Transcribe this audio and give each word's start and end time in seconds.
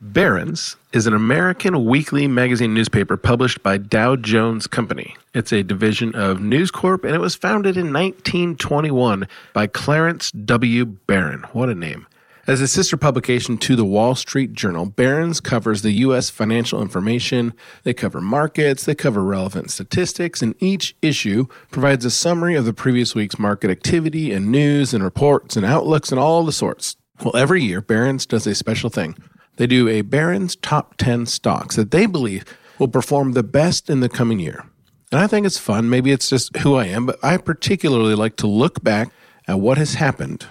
Barron's 0.00 0.76
is 0.92 1.08
an 1.08 1.12
American 1.12 1.84
weekly 1.84 2.28
magazine 2.28 2.72
newspaper 2.72 3.16
published 3.16 3.64
by 3.64 3.78
Dow 3.78 4.14
Jones 4.14 4.68
Company. 4.68 5.16
It's 5.34 5.52
a 5.52 5.64
division 5.64 6.14
of 6.14 6.40
News 6.40 6.70
Corp, 6.70 7.02
and 7.02 7.16
it 7.16 7.20
was 7.20 7.34
founded 7.34 7.76
in 7.76 7.92
1921 7.92 9.26
by 9.52 9.66
Clarence 9.66 10.30
W. 10.30 10.84
Barron. 10.84 11.42
What 11.50 11.68
a 11.68 11.74
name. 11.74 12.06
As 12.46 12.60
a 12.60 12.68
sister 12.68 12.96
publication 12.96 13.58
to 13.58 13.74
the 13.74 13.84
Wall 13.84 14.14
Street 14.14 14.52
Journal, 14.52 14.86
Barron's 14.86 15.40
covers 15.40 15.82
the 15.82 15.90
U.S. 15.90 16.30
financial 16.30 16.80
information. 16.80 17.52
They 17.82 17.92
cover 17.92 18.20
markets, 18.20 18.84
they 18.84 18.94
cover 18.94 19.24
relevant 19.24 19.72
statistics, 19.72 20.42
and 20.42 20.54
each 20.62 20.94
issue 21.02 21.46
provides 21.72 22.04
a 22.04 22.12
summary 22.12 22.54
of 22.54 22.66
the 22.66 22.72
previous 22.72 23.16
week's 23.16 23.38
market 23.40 23.68
activity 23.68 24.32
and 24.32 24.52
news 24.52 24.94
and 24.94 25.02
reports 25.02 25.56
and 25.56 25.66
outlooks 25.66 26.12
and 26.12 26.20
all 26.20 26.44
the 26.44 26.52
sorts. 26.52 26.96
Well, 27.24 27.36
every 27.36 27.64
year, 27.64 27.80
Barron's 27.80 28.26
does 28.26 28.46
a 28.46 28.54
special 28.54 28.90
thing. 28.90 29.16
They 29.58 29.66
do 29.66 29.88
a 29.88 30.02
Barron's 30.02 30.56
top 30.56 30.96
10 30.96 31.26
stocks 31.26 31.76
that 31.76 31.90
they 31.90 32.06
believe 32.06 32.44
will 32.78 32.88
perform 32.88 33.32
the 33.32 33.42
best 33.42 33.90
in 33.90 34.00
the 34.00 34.08
coming 34.08 34.38
year. 34.38 34.64
And 35.10 35.20
I 35.20 35.26
think 35.26 35.46
it's 35.46 35.58
fun. 35.58 35.90
Maybe 35.90 36.12
it's 36.12 36.30
just 36.30 36.56
who 36.58 36.76
I 36.76 36.86
am, 36.86 37.06
but 37.06 37.18
I 37.24 37.36
particularly 37.38 38.14
like 38.14 38.36
to 38.36 38.46
look 38.46 38.82
back 38.84 39.10
at 39.48 39.58
what 39.58 39.76
has 39.76 39.94
happened. 39.94 40.46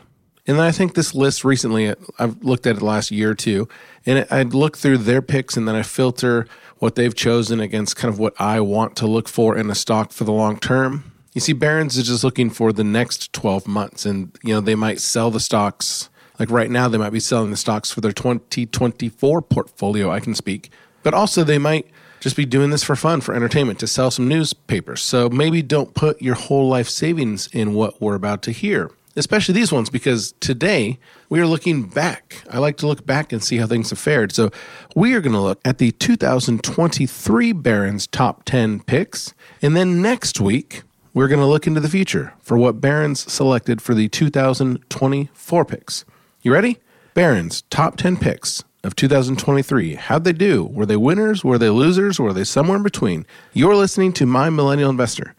And 0.45 0.59
I 0.59 0.71
think 0.71 0.93
this 0.93 1.13
list 1.15 1.45
recently, 1.45 1.93
I've 2.19 2.43
looked 2.43 2.67
at 2.67 2.77
it 2.77 2.81
last 2.81 3.09
year 3.09 3.31
or 3.31 3.35
two, 3.35 3.67
and 4.05 4.27
I'd 4.29 4.53
look 4.53 4.77
through 4.77 4.99
their 4.99 5.21
picks 5.21 5.55
and 5.55 5.67
then 5.67 5.75
I 5.75 5.83
filter 5.83 6.45
what 6.79 6.95
they've 6.95 7.15
chosen 7.15 7.59
against 7.59 7.95
kind 7.95 8.13
of 8.13 8.19
what 8.19 8.33
I 8.39 8.59
want 8.59 8.95
to 8.97 9.07
look 9.07 9.29
for 9.29 9.57
in 9.57 9.69
a 9.69 9.75
stock 9.75 10.11
for 10.11 10.25
the 10.25 10.33
long 10.33 10.59
term. 10.59 11.11
You 11.33 11.41
see, 11.41 11.53
Barron's 11.53 11.97
is 11.97 12.07
just 12.07 12.23
looking 12.23 12.49
for 12.49 12.73
the 12.73 12.83
next 12.83 13.31
12 13.31 13.67
months, 13.67 14.05
and 14.05 14.35
you 14.43 14.53
know 14.53 14.61
they 14.61 14.75
might 14.75 14.99
sell 14.99 15.31
the 15.31 15.39
stocks 15.39 16.09
like 16.39 16.51
right 16.51 16.69
now, 16.69 16.87
they 16.87 16.97
might 16.97 17.11
be 17.11 17.19
selling 17.19 17.51
the 17.51 17.57
stocks 17.57 17.91
for 17.91 18.01
their 18.01 18.11
2024 18.11 19.41
portfolio. 19.41 20.11
I 20.11 20.19
can 20.19 20.35
speak. 20.35 20.71
But 21.03 21.13
also, 21.13 21.43
they 21.43 21.57
might 21.57 21.87
just 22.19 22.35
be 22.35 22.45
doing 22.45 22.69
this 22.69 22.83
for 22.83 22.95
fun, 22.95 23.21
for 23.21 23.33
entertainment, 23.33 23.79
to 23.79 23.87
sell 23.87 24.11
some 24.11 24.27
newspapers. 24.27 25.01
So 25.01 25.29
maybe 25.29 25.61
don't 25.61 25.93
put 25.93 26.21
your 26.21 26.35
whole 26.35 26.67
life 26.67 26.89
savings 26.89 27.47
in 27.47 27.73
what 27.73 28.01
we're 28.01 28.15
about 28.15 28.41
to 28.43 28.51
hear, 28.51 28.91
especially 29.15 29.53
these 29.53 29.71
ones, 29.71 29.89
because 29.89 30.33
today 30.39 30.99
we 31.29 31.39
are 31.39 31.47
looking 31.47 31.83
back. 31.83 32.43
I 32.49 32.57
like 32.57 32.77
to 32.77 32.87
look 32.87 33.05
back 33.05 33.31
and 33.31 33.43
see 33.43 33.57
how 33.57 33.67
things 33.67 33.91
have 33.91 33.99
fared. 33.99 34.31
So 34.31 34.49
we 34.95 35.13
are 35.13 35.21
going 35.21 35.33
to 35.33 35.39
look 35.39 35.59
at 35.63 35.77
the 35.77 35.91
2023 35.91 37.53
Barron's 37.53 38.07
top 38.07 38.43
10 38.45 38.81
picks. 38.81 39.33
And 39.61 39.75
then 39.75 40.01
next 40.01 40.39
week, 40.39 40.83
we're 41.13 41.27
going 41.27 41.39
to 41.39 41.45
look 41.47 41.65
into 41.65 41.79
the 41.79 41.89
future 41.89 42.33
for 42.41 42.57
what 42.57 42.81
Barron's 42.81 43.31
selected 43.31 43.81
for 43.81 43.93
the 43.95 44.07
2024 44.07 45.65
picks. 45.65 46.05
You 46.47 46.53
ready? 46.53 46.77
Barron's 47.13 47.63
top 47.63 47.97
10 47.97 48.15
picks 48.15 48.63
of 48.81 48.95
2023. 48.95 49.95
How'd 49.95 50.23
they 50.23 50.31
do? 50.31 50.63
Were 50.63 50.85
they 50.85 50.95
winners? 50.95 51.43
Were 51.43 51.57
they 51.57 51.69
losers? 51.69 52.21
Were 52.21 52.31
they 52.31 52.45
somewhere 52.45 52.77
in 52.77 52.83
between? 52.83 53.25
You're 53.51 53.75
listening 53.75 54.13
to 54.13 54.25
My 54.25 54.49
Millennial 54.49 54.89
Investor, 54.89 55.35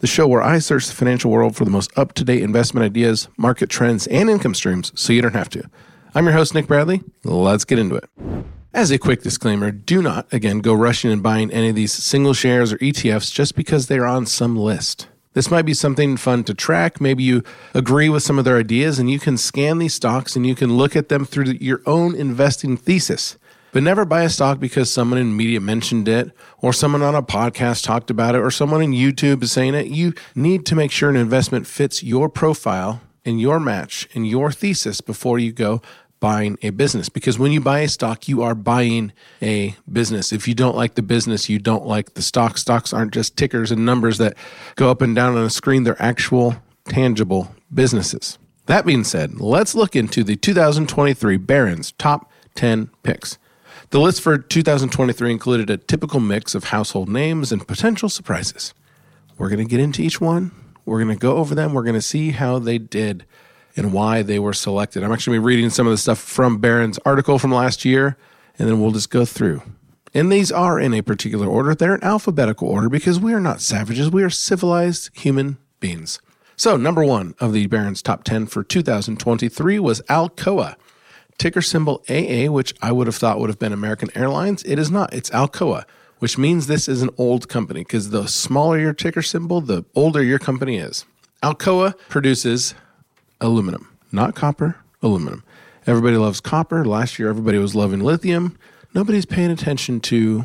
the 0.00 0.08
show 0.08 0.26
where 0.26 0.42
I 0.42 0.58
search 0.58 0.88
the 0.88 0.96
financial 0.96 1.30
world 1.30 1.54
for 1.54 1.64
the 1.64 1.70
most 1.70 1.96
up 1.96 2.12
to 2.14 2.24
date 2.24 2.42
investment 2.42 2.84
ideas, 2.84 3.28
market 3.36 3.70
trends, 3.70 4.08
and 4.08 4.28
income 4.28 4.52
streams 4.52 4.90
so 5.00 5.12
you 5.12 5.22
don't 5.22 5.36
have 5.36 5.48
to. 5.50 5.62
I'm 6.12 6.24
your 6.24 6.34
host, 6.34 6.56
Nick 6.56 6.66
Bradley. 6.66 7.04
Let's 7.22 7.64
get 7.64 7.78
into 7.78 7.94
it. 7.94 8.10
As 8.74 8.90
a 8.90 8.98
quick 8.98 9.22
disclaimer, 9.22 9.70
do 9.70 10.02
not, 10.02 10.26
again, 10.32 10.58
go 10.58 10.74
rushing 10.74 11.12
and 11.12 11.22
buying 11.22 11.52
any 11.52 11.68
of 11.68 11.76
these 11.76 11.92
single 11.92 12.34
shares 12.34 12.72
or 12.72 12.78
ETFs 12.78 13.32
just 13.32 13.54
because 13.54 13.86
they're 13.86 14.06
on 14.06 14.26
some 14.26 14.56
list. 14.56 15.06
This 15.38 15.52
might 15.52 15.66
be 15.66 15.72
something 15.72 16.16
fun 16.16 16.42
to 16.42 16.52
track. 16.52 17.00
Maybe 17.00 17.22
you 17.22 17.44
agree 17.72 18.08
with 18.08 18.24
some 18.24 18.40
of 18.40 18.44
their 18.44 18.56
ideas 18.56 18.98
and 18.98 19.08
you 19.08 19.20
can 19.20 19.36
scan 19.36 19.78
these 19.78 19.94
stocks 19.94 20.34
and 20.34 20.44
you 20.44 20.56
can 20.56 20.76
look 20.76 20.96
at 20.96 21.10
them 21.10 21.24
through 21.24 21.58
your 21.60 21.80
own 21.86 22.16
investing 22.16 22.76
thesis. 22.76 23.38
But 23.70 23.84
never 23.84 24.04
buy 24.04 24.22
a 24.22 24.30
stock 24.30 24.58
because 24.58 24.92
someone 24.92 25.20
in 25.20 25.36
media 25.36 25.60
mentioned 25.60 26.08
it 26.08 26.32
or 26.60 26.72
someone 26.72 27.02
on 27.02 27.14
a 27.14 27.22
podcast 27.22 27.84
talked 27.84 28.10
about 28.10 28.34
it 28.34 28.40
or 28.40 28.50
someone 28.50 28.82
in 28.82 28.90
YouTube 28.90 29.44
is 29.44 29.52
saying 29.52 29.76
it. 29.76 29.86
You 29.86 30.12
need 30.34 30.66
to 30.66 30.74
make 30.74 30.90
sure 30.90 31.08
an 31.08 31.14
investment 31.14 31.68
fits 31.68 32.02
your 32.02 32.28
profile 32.28 33.00
and 33.24 33.40
your 33.40 33.60
match 33.60 34.08
and 34.16 34.26
your 34.26 34.50
thesis 34.50 35.00
before 35.00 35.38
you 35.38 35.52
go 35.52 35.80
buying 36.20 36.58
a 36.62 36.70
business 36.70 37.08
because 37.08 37.38
when 37.38 37.52
you 37.52 37.60
buy 37.60 37.80
a 37.80 37.88
stock, 37.88 38.28
you 38.28 38.42
are 38.42 38.54
buying 38.54 39.12
a 39.42 39.74
business. 39.90 40.32
If 40.32 40.48
you 40.48 40.54
don't 40.54 40.76
like 40.76 40.94
the 40.94 41.02
business, 41.02 41.48
you 41.48 41.58
don't 41.58 41.86
like 41.86 42.14
the 42.14 42.22
stock. 42.22 42.58
Stocks 42.58 42.92
aren't 42.92 43.12
just 43.12 43.36
tickers 43.36 43.70
and 43.70 43.84
numbers 43.84 44.18
that 44.18 44.36
go 44.76 44.90
up 44.90 45.02
and 45.02 45.14
down 45.14 45.36
on 45.36 45.44
a 45.44 45.50
screen, 45.50 45.84
they're 45.84 46.00
actual, 46.00 46.56
tangible 46.86 47.54
businesses. 47.72 48.38
That 48.66 48.84
being 48.84 49.04
said, 49.04 49.40
let's 49.40 49.74
look 49.74 49.96
into 49.96 50.22
the 50.22 50.36
2023 50.36 51.36
Barron's 51.38 51.92
top 51.92 52.30
10 52.54 52.90
picks. 53.02 53.38
The 53.90 54.00
list 54.00 54.20
for 54.20 54.36
2023 54.36 55.30
included 55.30 55.70
a 55.70 55.78
typical 55.78 56.20
mix 56.20 56.54
of 56.54 56.64
household 56.64 57.08
names 57.08 57.50
and 57.50 57.66
potential 57.66 58.10
surprises. 58.10 58.74
We're 59.38 59.48
going 59.48 59.66
to 59.66 59.70
get 59.70 59.80
into 59.80 60.02
each 60.02 60.20
one. 60.20 60.50
We're 60.84 61.02
going 61.02 61.16
to 61.16 61.20
go 61.20 61.36
over 61.36 61.54
them. 61.54 61.72
We're 61.72 61.84
going 61.84 61.94
to 61.94 62.02
see 62.02 62.32
how 62.32 62.58
they 62.58 62.76
did 62.76 63.24
and 63.78 63.92
why 63.92 64.22
they 64.22 64.38
were 64.38 64.52
selected. 64.52 65.02
I'm 65.02 65.12
actually 65.12 65.38
reading 65.38 65.70
some 65.70 65.86
of 65.86 65.92
the 65.92 65.98
stuff 65.98 66.18
from 66.18 66.58
Barron's 66.58 66.98
article 67.06 67.38
from 67.38 67.52
last 67.52 67.84
year, 67.84 68.16
and 68.58 68.68
then 68.68 68.80
we'll 68.80 68.90
just 68.90 69.10
go 69.10 69.24
through. 69.24 69.62
And 70.12 70.32
these 70.32 70.50
are 70.50 70.80
in 70.80 70.92
a 70.94 71.02
particular 71.02 71.46
order. 71.46 71.74
They're 71.74 71.94
in 71.94 72.02
alphabetical 72.02 72.68
order 72.68 72.88
because 72.88 73.20
we 73.20 73.32
are 73.32 73.40
not 73.40 73.60
savages. 73.60 74.10
We 74.10 74.24
are 74.24 74.30
civilized 74.30 75.10
human 75.16 75.58
beings. 75.80 76.20
So, 76.56 76.76
number 76.76 77.04
one 77.04 77.34
of 77.38 77.52
the 77.52 77.68
Barron's 77.68 78.02
top 78.02 78.24
10 78.24 78.46
for 78.46 78.64
2023 78.64 79.78
was 79.78 80.00
Alcoa. 80.02 80.74
Ticker 81.38 81.62
symbol 81.62 82.02
AA, 82.08 82.50
which 82.50 82.74
I 82.82 82.90
would 82.90 83.06
have 83.06 83.14
thought 83.14 83.38
would 83.38 83.48
have 83.48 83.60
been 83.60 83.72
American 83.72 84.10
Airlines. 84.16 84.64
It 84.64 84.76
is 84.76 84.90
not. 84.90 85.14
It's 85.14 85.30
Alcoa, 85.30 85.84
which 86.18 86.36
means 86.36 86.66
this 86.66 86.88
is 86.88 87.00
an 87.00 87.10
old 87.16 87.48
company 87.48 87.80
because 87.82 88.10
the 88.10 88.26
smaller 88.26 88.76
your 88.76 88.92
ticker 88.92 89.22
symbol, 89.22 89.60
the 89.60 89.84
older 89.94 90.20
your 90.20 90.40
company 90.40 90.78
is. 90.78 91.04
Alcoa 91.44 91.96
produces 92.08 92.74
aluminum, 93.40 93.88
not 94.12 94.34
copper, 94.34 94.76
aluminum. 95.02 95.44
Everybody 95.86 96.16
loves 96.16 96.40
copper. 96.40 96.84
Last 96.84 97.18
year, 97.18 97.28
everybody 97.28 97.58
was 97.58 97.74
loving 97.74 98.00
lithium. 98.00 98.58
Nobody's 98.94 99.26
paying 99.26 99.50
attention 99.50 100.00
to, 100.00 100.44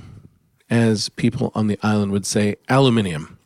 as 0.70 1.09
people 1.09 1.52
on 1.56 1.68
the 1.68 1.78
island 1.84 2.12
would 2.12 2.26
say, 2.26 2.56
aluminium. 2.70 3.38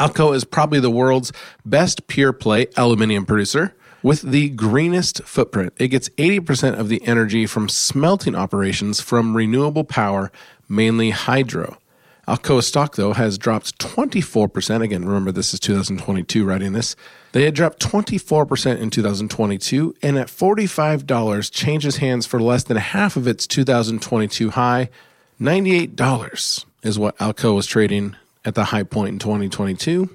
Alcoa 0.00 0.34
is 0.34 0.44
probably 0.44 0.80
the 0.80 0.90
world's 0.90 1.32
best 1.64 2.08
pure 2.08 2.32
play 2.32 2.66
aluminium 2.76 3.24
producer 3.24 3.74
with 4.02 4.22
the 4.22 4.50
greenest 4.50 5.22
footprint. 5.22 5.72
It 5.78 5.88
gets 5.88 6.08
80% 6.10 6.78
of 6.78 6.88
the 6.88 7.02
energy 7.06 7.46
from 7.46 7.68
smelting 7.68 8.34
operations 8.34 9.00
from 9.00 9.36
renewable 9.36 9.84
power, 9.84 10.32
mainly 10.68 11.10
hydro. 11.10 11.78
Alcoa 12.26 12.62
stock, 12.62 12.96
though, 12.96 13.12
has 13.12 13.36
dropped 13.36 13.78
24%. 13.78 14.82
Again, 14.82 15.04
remember, 15.04 15.30
this 15.30 15.52
is 15.52 15.60
2022 15.60 16.44
writing 16.44 16.72
this. 16.72 16.96
They 17.32 17.44
had 17.44 17.54
dropped 17.54 17.80
24% 17.80 18.78
in 18.78 18.90
2022, 18.90 19.94
and 20.02 20.16
at 20.16 20.28
$45, 20.28 21.52
changes 21.52 21.98
hands 21.98 22.26
for 22.26 22.40
less 22.40 22.64
than 22.64 22.76
half 22.76 23.16
of 23.16 23.26
its 23.26 23.46
2022 23.46 24.50
high. 24.50 24.88
$98 25.40 26.64
is 26.82 26.98
what 26.98 27.18
Alcoa 27.18 27.54
was 27.56 27.66
trading 27.66 28.16
at 28.44 28.54
the 28.54 28.66
high 28.66 28.84
point 28.84 29.10
in 29.10 29.18
2022, 29.18 30.08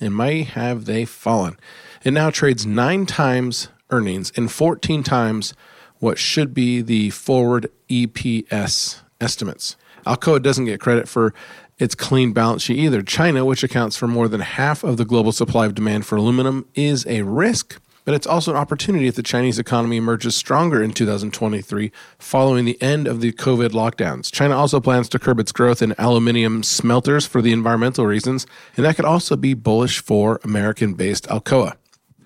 and 0.00 0.16
may 0.16 0.42
have 0.42 0.86
they 0.86 1.04
fallen. 1.04 1.56
It 2.04 2.12
now 2.12 2.30
trades 2.30 2.66
nine 2.66 3.06
times 3.06 3.68
earnings 3.90 4.32
and 4.36 4.50
14 4.50 5.02
times 5.02 5.54
what 5.98 6.18
should 6.18 6.52
be 6.52 6.80
the 6.80 7.10
forward 7.10 7.70
EPS 7.88 9.00
estimates. 9.20 9.76
Alcoa 10.06 10.42
doesn't 10.42 10.64
get 10.64 10.80
credit 10.80 11.08
for 11.08 11.32
its 11.78 11.94
clean 11.94 12.32
balance 12.32 12.62
sheet 12.62 12.78
either. 12.78 13.02
China, 13.02 13.44
which 13.44 13.64
accounts 13.64 13.96
for 13.96 14.06
more 14.06 14.28
than 14.28 14.40
half 14.40 14.84
of 14.84 14.96
the 14.96 15.04
global 15.04 15.32
supply 15.32 15.66
of 15.66 15.74
demand 15.74 16.06
for 16.06 16.16
aluminum, 16.16 16.66
is 16.74 17.06
a 17.06 17.22
risk, 17.22 17.80
but 18.04 18.14
it's 18.14 18.26
also 18.26 18.50
an 18.50 18.56
opportunity 18.56 19.06
if 19.06 19.14
the 19.14 19.22
Chinese 19.22 19.58
economy 19.58 19.96
emerges 19.96 20.34
stronger 20.34 20.82
in 20.82 20.92
2023 20.92 21.92
following 22.18 22.64
the 22.64 22.80
end 22.82 23.06
of 23.06 23.20
the 23.20 23.32
COVID 23.32 23.70
lockdowns. 23.70 24.30
China 24.30 24.56
also 24.56 24.80
plans 24.80 25.08
to 25.10 25.18
curb 25.18 25.38
its 25.38 25.52
growth 25.52 25.82
in 25.82 25.94
aluminium 25.98 26.62
smelters 26.62 27.26
for 27.26 27.42
the 27.42 27.52
environmental 27.52 28.06
reasons, 28.06 28.46
and 28.76 28.84
that 28.84 28.96
could 28.96 29.04
also 29.04 29.36
be 29.36 29.54
bullish 29.54 30.00
for 30.02 30.40
American 30.44 30.94
based 30.94 31.26
Alcoa. 31.28 31.76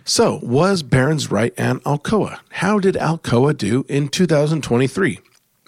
So, 0.09 0.39
was 0.41 0.85
Barron's 0.85 1.33
right 1.33 1.59
on 1.59 1.81
Alcoa? 1.81 2.39
How 2.51 2.79
did 2.79 2.95
Alcoa 2.95 3.57
do 3.57 3.85
in 3.89 4.09
2023? 4.09 5.19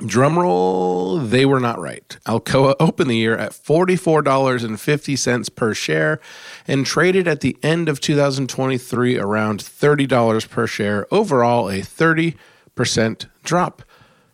Drumroll, 0.01 1.29
they 1.29 1.45
were 1.45 1.61
not 1.61 1.81
right. 1.81 2.17
Alcoa 2.27 2.75
opened 2.81 3.11
the 3.11 3.17
year 3.17 3.37
at 3.37 3.53
$44.50 3.53 5.55
per 5.55 5.75
share 5.75 6.21
and 6.67 6.87
traded 6.87 7.27
at 7.27 7.41
the 7.41 7.57
end 7.63 7.89
of 7.89 8.01
2023 8.01 9.19
around 9.19 9.61
$30 9.61 10.49
per 10.49 10.67
share. 10.67 11.07
Overall, 11.11 11.69
a 11.69 11.81
30% 11.81 13.27
drop. 13.43 13.83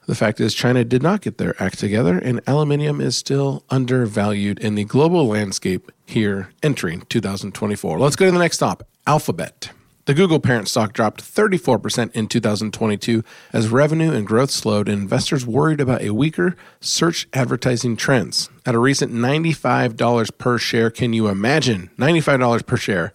The 0.07 0.15
fact 0.15 0.39
is, 0.39 0.53
China 0.53 0.85
did 0.85 1.03
not 1.03 1.23
get 1.23 1.39
their 1.39 1.61
act 1.63 1.79
together, 1.79 2.19
and 2.19 2.43
aluminium 2.47 3.01
is 3.01 3.17
still 3.17 3.65
undervalued 3.71 4.59
in 4.59 4.75
the 4.75 4.85
global 4.85 5.27
landscape 5.27 5.91
here 6.05 6.51
entering 6.63 7.03
2024. 7.09 7.99
Let's 7.99 8.17
go 8.17 8.27
to 8.27 8.33
the 8.33 8.39
next 8.39 8.57
stop 8.57 8.87
Alphabet. 9.07 9.71
The 10.07 10.13
Google 10.13 10.39
parent 10.39 10.69
stock 10.69 10.93
dropped 10.93 11.25
34% 11.25 12.13
in 12.13 12.27
2022 12.27 13.25
as 13.55 13.69
revenue 13.69 14.13
and 14.13 14.27
growth 14.27 14.51
slowed 14.51 14.87
and 14.87 15.01
investors 15.01 15.47
worried 15.47 15.81
about 15.81 16.03
a 16.03 16.13
weaker 16.13 16.57
search 16.79 17.27
advertising 17.33 17.97
trends. 17.97 18.51
At 18.67 18.75
a 18.75 18.79
recent 18.79 19.15
$95 19.15 20.37
per 20.37 20.59
share, 20.59 20.91
can 20.91 21.15
you 21.15 21.29
imagine? 21.29 21.89
$95 21.97 22.67
per 22.67 22.77
share. 22.77 23.13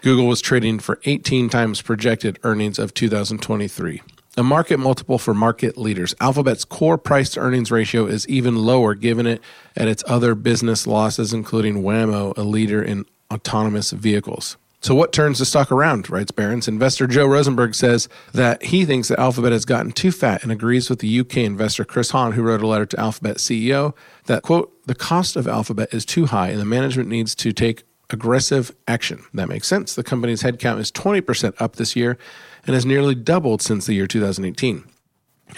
Google 0.00 0.28
was 0.28 0.40
trading 0.40 0.78
for 0.78 1.00
18 1.04 1.48
times 1.48 1.82
projected 1.82 2.38
earnings 2.44 2.78
of 2.78 2.94
2023. 2.94 4.00
A 4.36 4.42
market 4.44 4.78
multiple 4.78 5.18
for 5.18 5.34
market 5.34 5.76
leaders. 5.76 6.14
Alphabet's 6.20 6.64
core 6.64 6.98
price 6.98 7.30
to 7.30 7.40
earnings 7.40 7.72
ratio 7.72 8.06
is 8.06 8.28
even 8.28 8.54
lower 8.54 8.94
given 8.94 9.26
it 9.26 9.42
at 9.76 9.88
its 9.88 10.04
other 10.06 10.36
business 10.36 10.86
losses, 10.86 11.32
including 11.32 11.82
Waymo, 11.82 12.32
a 12.38 12.42
leader 12.42 12.80
in 12.80 13.06
autonomous 13.28 13.90
vehicles. 13.90 14.56
So, 14.80 14.94
what 14.94 15.12
turns 15.12 15.40
the 15.40 15.44
stock 15.44 15.72
around, 15.72 16.08
writes 16.08 16.30
Barron's? 16.30 16.68
Investor 16.68 17.08
Joe 17.08 17.26
Rosenberg 17.26 17.74
says 17.74 18.08
that 18.32 18.62
he 18.62 18.84
thinks 18.84 19.08
that 19.08 19.18
Alphabet 19.18 19.50
has 19.50 19.64
gotten 19.64 19.90
too 19.90 20.12
fat 20.12 20.44
and 20.44 20.52
agrees 20.52 20.88
with 20.88 21.00
the 21.00 21.20
UK 21.20 21.38
investor 21.38 21.84
Chris 21.84 22.10
Hohn, 22.10 22.32
who 22.32 22.42
wrote 22.42 22.62
a 22.62 22.66
letter 22.66 22.86
to 22.86 23.00
Alphabet 23.00 23.38
CEO 23.38 23.94
that, 24.26 24.44
quote, 24.44 24.72
the 24.86 24.94
cost 24.94 25.34
of 25.34 25.48
Alphabet 25.48 25.92
is 25.92 26.04
too 26.04 26.26
high 26.26 26.50
and 26.50 26.60
the 26.60 26.64
management 26.64 27.08
needs 27.08 27.34
to 27.34 27.52
take 27.52 27.82
aggressive 28.08 28.74
action. 28.86 29.24
That 29.34 29.48
makes 29.48 29.66
sense. 29.66 29.94
The 29.94 30.04
company's 30.04 30.42
headcount 30.44 30.78
is 30.78 30.92
20% 30.92 31.60
up 31.60 31.76
this 31.76 31.96
year 31.96 32.16
and 32.64 32.74
has 32.74 32.86
nearly 32.86 33.16
doubled 33.16 33.60
since 33.60 33.86
the 33.86 33.94
year 33.94 34.06
2018. 34.06 34.84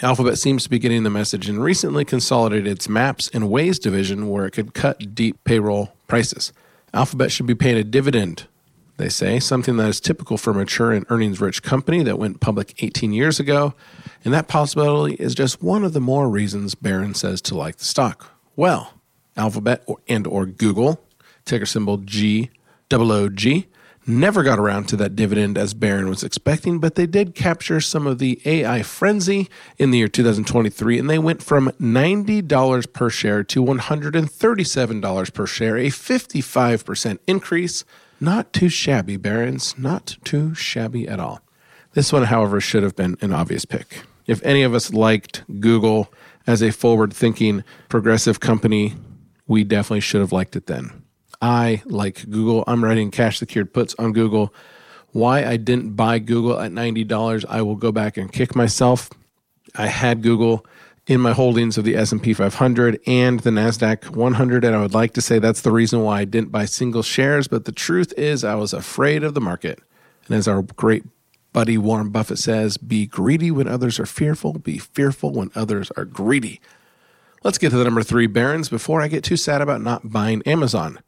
Alphabet 0.01 0.39
seems 0.39 0.63
to 0.63 0.69
be 0.69 0.79
getting 0.79 1.03
the 1.03 1.09
message 1.09 1.47
and 1.47 1.63
recently 1.63 2.05
consolidated 2.05 2.67
its 2.67 2.89
Maps 2.89 3.29
and 3.33 3.45
Waze 3.45 3.79
division 3.79 4.29
where 4.29 4.45
it 4.45 4.51
could 4.51 4.73
cut 4.73 5.13
deep 5.13 5.43
payroll 5.43 5.93
prices. 6.07 6.51
Alphabet 6.93 7.31
should 7.31 7.45
be 7.45 7.55
paying 7.55 7.77
a 7.77 7.83
dividend 7.83 8.47
they 9.01 9.09
say, 9.09 9.39
something 9.39 9.77
that 9.77 9.89
is 9.89 9.99
typical 9.99 10.37
for 10.37 10.51
a 10.51 10.53
mature 10.53 10.91
and 10.91 11.05
earnings 11.09 11.41
rich 11.41 11.63
company 11.63 12.03
that 12.03 12.19
went 12.19 12.39
public 12.39 12.81
18 12.83 13.11
years 13.11 13.39
ago. 13.39 13.73
And 14.23 14.33
that 14.33 14.47
possibility 14.47 15.15
is 15.15 15.35
just 15.35 15.61
one 15.61 15.83
of 15.83 15.93
the 15.93 15.99
more 15.99 16.29
reasons 16.29 16.75
Barron 16.75 17.13
says 17.15 17.41
to 17.43 17.57
like 17.57 17.77
the 17.77 17.85
stock. 17.85 18.31
Well, 18.55 18.93
Alphabet 19.35 19.87
and 20.07 20.27
or 20.27 20.45
Google, 20.45 21.03
ticker 21.45 21.65
symbol 21.65 21.97
G 21.97 22.51
O 22.93 23.29
G, 23.29 23.67
never 24.05 24.43
got 24.43 24.59
around 24.59 24.87
to 24.89 24.95
that 24.97 25.15
dividend 25.15 25.57
as 25.57 25.73
Barron 25.73 26.09
was 26.09 26.23
expecting, 26.23 26.79
but 26.79 26.95
they 26.95 27.05
did 27.05 27.35
capture 27.35 27.79
some 27.79 28.07
of 28.07 28.19
the 28.19 28.41
AI 28.45 28.83
frenzy 28.83 29.49
in 29.77 29.91
the 29.91 29.99
year 29.99 30.07
2023, 30.07 30.99
and 30.99 31.09
they 31.09 31.19
went 31.19 31.41
from 31.43 31.69
$90 31.79 32.93
per 32.93 33.09
share 33.09 33.43
to 33.43 33.63
$137 33.63 35.33
per 35.33 35.47
share, 35.47 35.77
a 35.77 35.87
55% 35.87 37.19
increase. 37.27 37.85
Not 38.23 38.53
too 38.53 38.69
shabby, 38.69 39.17
Barron's. 39.17 39.75
Not 39.79 40.15
too 40.23 40.53
shabby 40.53 41.07
at 41.07 41.19
all. 41.19 41.41
This 41.93 42.13
one, 42.13 42.23
however, 42.23 42.61
should 42.61 42.83
have 42.83 42.95
been 42.95 43.17
an 43.19 43.33
obvious 43.33 43.65
pick. 43.65 44.03
If 44.27 44.43
any 44.43 44.61
of 44.61 44.75
us 44.75 44.93
liked 44.93 45.43
Google 45.59 46.13
as 46.45 46.61
a 46.61 46.71
forward 46.71 47.13
thinking, 47.13 47.63
progressive 47.89 48.39
company, 48.39 48.93
we 49.47 49.63
definitely 49.63 50.01
should 50.01 50.21
have 50.21 50.31
liked 50.31 50.55
it 50.55 50.67
then. 50.67 51.03
I 51.41 51.81
like 51.85 52.29
Google. 52.29 52.63
I'm 52.67 52.83
writing 52.83 53.09
cash 53.09 53.39
secured 53.39 53.73
puts 53.73 53.95
on 53.97 54.13
Google. 54.13 54.53
Why 55.13 55.43
I 55.43 55.57
didn't 55.57 55.95
buy 55.95 56.19
Google 56.19 56.59
at 56.59 56.71
$90, 56.71 57.45
I 57.49 57.63
will 57.63 57.75
go 57.75 57.91
back 57.91 58.17
and 58.17 58.31
kick 58.31 58.55
myself. 58.55 59.09
I 59.75 59.87
had 59.87 60.21
Google 60.21 60.63
in 61.07 61.19
my 61.19 61.33
holdings 61.33 61.77
of 61.77 61.83
the 61.83 61.95
S&P 61.95 62.33
500 62.33 62.99
and 63.07 63.39
the 63.41 63.49
Nasdaq 63.49 64.15
100 64.15 64.63
and 64.63 64.75
I 64.75 64.81
would 64.81 64.93
like 64.93 65.13
to 65.13 65.21
say 65.21 65.39
that's 65.39 65.61
the 65.61 65.71
reason 65.71 66.01
why 66.01 66.21
I 66.21 66.25
didn't 66.25 66.51
buy 66.51 66.65
single 66.65 67.03
shares, 67.03 67.47
but 67.47 67.65
the 67.65 67.71
truth 67.71 68.13
is 68.17 68.43
I 68.43 68.55
was 68.55 68.73
afraid 68.73 69.23
of 69.23 69.33
the 69.33 69.41
market. 69.41 69.79
And 70.27 70.35
as 70.35 70.47
our 70.47 70.61
great 70.61 71.03
buddy 71.53 71.77
Warren 71.77 72.09
Buffett 72.09 72.37
says, 72.37 72.77
be 72.77 73.07
greedy 73.07 73.51
when 73.51 73.67
others 73.67 73.99
are 73.99 74.05
fearful, 74.05 74.53
be 74.53 74.77
fearful 74.77 75.31
when 75.31 75.51
others 75.55 75.91
are 75.97 76.05
greedy. 76.05 76.61
Let's 77.43 77.57
get 77.57 77.71
to 77.71 77.77
the 77.77 77.83
number 77.83 78.03
3 78.03 78.27
Barron's 78.27 78.69
before 78.69 79.01
I 79.01 79.07
get 79.07 79.23
too 79.23 79.37
sad 79.37 79.61
about 79.61 79.81
not 79.81 80.11
buying 80.11 80.43
Amazon. 80.43 80.99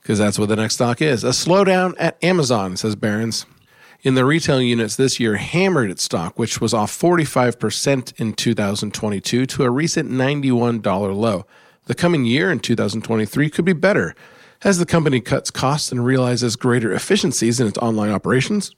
Because 0.00 0.18
that's 0.18 0.38
what 0.38 0.48
the 0.48 0.56
next 0.56 0.74
stock 0.74 1.02
is. 1.02 1.24
A 1.24 1.28
slowdown 1.28 1.94
at 1.98 2.22
Amazon, 2.24 2.76
says 2.76 2.94
Barron's 2.94 3.44
in 4.06 4.14
the 4.14 4.24
retail 4.24 4.62
units 4.62 4.94
this 4.94 5.18
year 5.18 5.34
hammered 5.34 5.90
its 5.90 6.04
stock, 6.04 6.38
which 6.38 6.60
was 6.60 6.72
off 6.72 6.96
45% 6.96 8.12
in 8.20 8.34
2022 8.34 9.46
to 9.46 9.64
a 9.64 9.68
recent 9.68 10.08
$91 10.08 11.16
low. 11.16 11.44
The 11.86 11.94
coming 11.96 12.24
year 12.24 12.52
in 12.52 12.60
2023 12.60 13.50
could 13.50 13.64
be 13.64 13.72
better. 13.72 14.14
As 14.62 14.78
the 14.78 14.86
company 14.86 15.20
cuts 15.20 15.50
costs 15.50 15.90
and 15.90 16.04
realizes 16.04 16.54
greater 16.54 16.92
efficiencies 16.92 17.58
in 17.58 17.66
its 17.66 17.78
online 17.78 18.12
operations, 18.12 18.70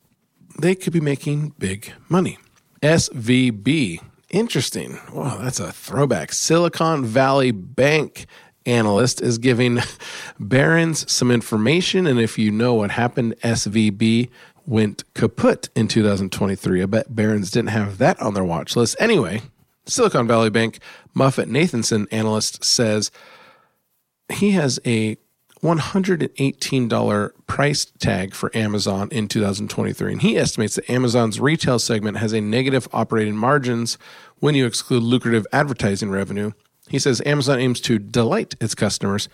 they 0.58 0.74
could 0.74 0.94
be 0.94 1.00
making 1.00 1.52
big 1.58 1.92
money. 2.08 2.38
SVB. 2.80 4.00
Interesting. 4.30 4.98
Wow, 5.12 5.36
that's 5.36 5.60
a 5.60 5.72
throwback. 5.72 6.32
Silicon 6.32 7.04
Valley 7.04 7.50
Bank 7.50 8.26
analyst 8.68 9.20
is 9.20 9.38
giving 9.38 9.80
Barron's 10.38 11.10
some 11.10 11.30
information. 11.30 12.06
And 12.06 12.20
if 12.20 12.38
you 12.38 12.50
know 12.50 12.74
what 12.74 12.92
happened, 12.92 13.34
SVB 13.42 14.28
went 14.68 15.02
kaput 15.14 15.70
in 15.74 15.88
2023. 15.88 16.82
I 16.82 16.86
bet 16.86 17.16
Barron's 17.16 17.50
didn't 17.50 17.70
have 17.70 17.98
that 17.98 18.20
on 18.20 18.34
their 18.34 18.44
watch 18.44 18.76
list. 18.76 18.96
Anyway, 19.00 19.40
Silicon 19.86 20.26
Valley 20.28 20.50
Bank 20.50 20.78
MoffettNathanson 21.16 22.06
analyst 22.12 22.62
says 22.62 23.10
he 24.30 24.50
has 24.50 24.78
a 24.84 25.16
$118 25.62 27.30
price 27.46 27.86
tag 27.98 28.34
for 28.34 28.54
Amazon 28.54 29.08
in 29.10 29.26
2023. 29.26 30.12
And 30.12 30.22
he 30.22 30.36
estimates 30.36 30.76
that 30.76 30.88
Amazon's 30.90 31.40
retail 31.40 31.78
segment 31.78 32.18
has 32.18 32.32
a 32.32 32.40
negative 32.40 32.86
operating 32.92 33.36
margins 33.36 33.98
when 34.38 34.54
you 34.54 34.66
exclude 34.66 35.02
lucrative 35.02 35.46
advertising 35.52 36.10
revenue. 36.10 36.52
He 36.88 36.98
says 36.98 37.22
Amazon 37.24 37.58
aims 37.58 37.80
to 37.82 37.98
delight 37.98 38.54
its 38.60 38.74
customers 38.74 39.28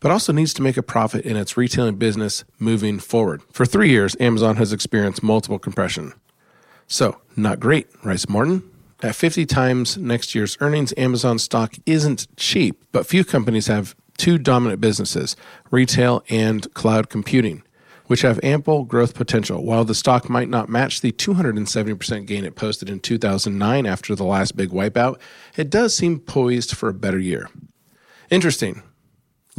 but 0.00 0.10
also 0.10 0.32
needs 0.32 0.52
to 0.54 0.62
make 0.62 0.76
a 0.76 0.82
profit 0.82 1.24
in 1.24 1.36
its 1.36 1.56
retailing 1.56 1.96
business 1.96 2.44
moving 2.58 2.98
forward. 2.98 3.42
For 3.52 3.64
three 3.64 3.90
years, 3.90 4.16
Amazon 4.18 4.56
has 4.56 4.72
experienced 4.72 5.22
multiple 5.22 5.58
compression. 5.58 6.14
So, 6.86 7.20
not 7.36 7.60
great, 7.60 7.86
Rice 8.02 8.28
Morton. 8.28 8.68
At 9.02 9.14
50 9.14 9.46
times 9.46 9.96
next 9.96 10.34
year's 10.34 10.58
earnings, 10.60 10.92
Amazon 10.96 11.38
stock 11.38 11.74
isn't 11.86 12.26
cheap, 12.36 12.84
but 12.92 13.06
few 13.06 13.24
companies 13.24 13.68
have 13.68 13.94
two 14.18 14.36
dominant 14.36 14.80
businesses 14.80 15.36
retail 15.70 16.22
and 16.28 16.72
cloud 16.74 17.08
computing, 17.08 17.62
which 18.06 18.20
have 18.20 18.40
ample 18.42 18.84
growth 18.84 19.14
potential. 19.14 19.64
While 19.64 19.84
the 19.84 19.94
stock 19.94 20.28
might 20.28 20.50
not 20.50 20.68
match 20.68 21.00
the 21.00 21.12
270% 21.12 22.26
gain 22.26 22.44
it 22.44 22.56
posted 22.56 22.90
in 22.90 23.00
2009 23.00 23.86
after 23.86 24.14
the 24.14 24.24
last 24.24 24.56
big 24.56 24.70
wipeout, 24.70 25.18
it 25.56 25.70
does 25.70 25.94
seem 25.94 26.18
poised 26.18 26.76
for 26.76 26.90
a 26.90 26.94
better 26.94 27.18
year. 27.18 27.48
Interesting 28.28 28.82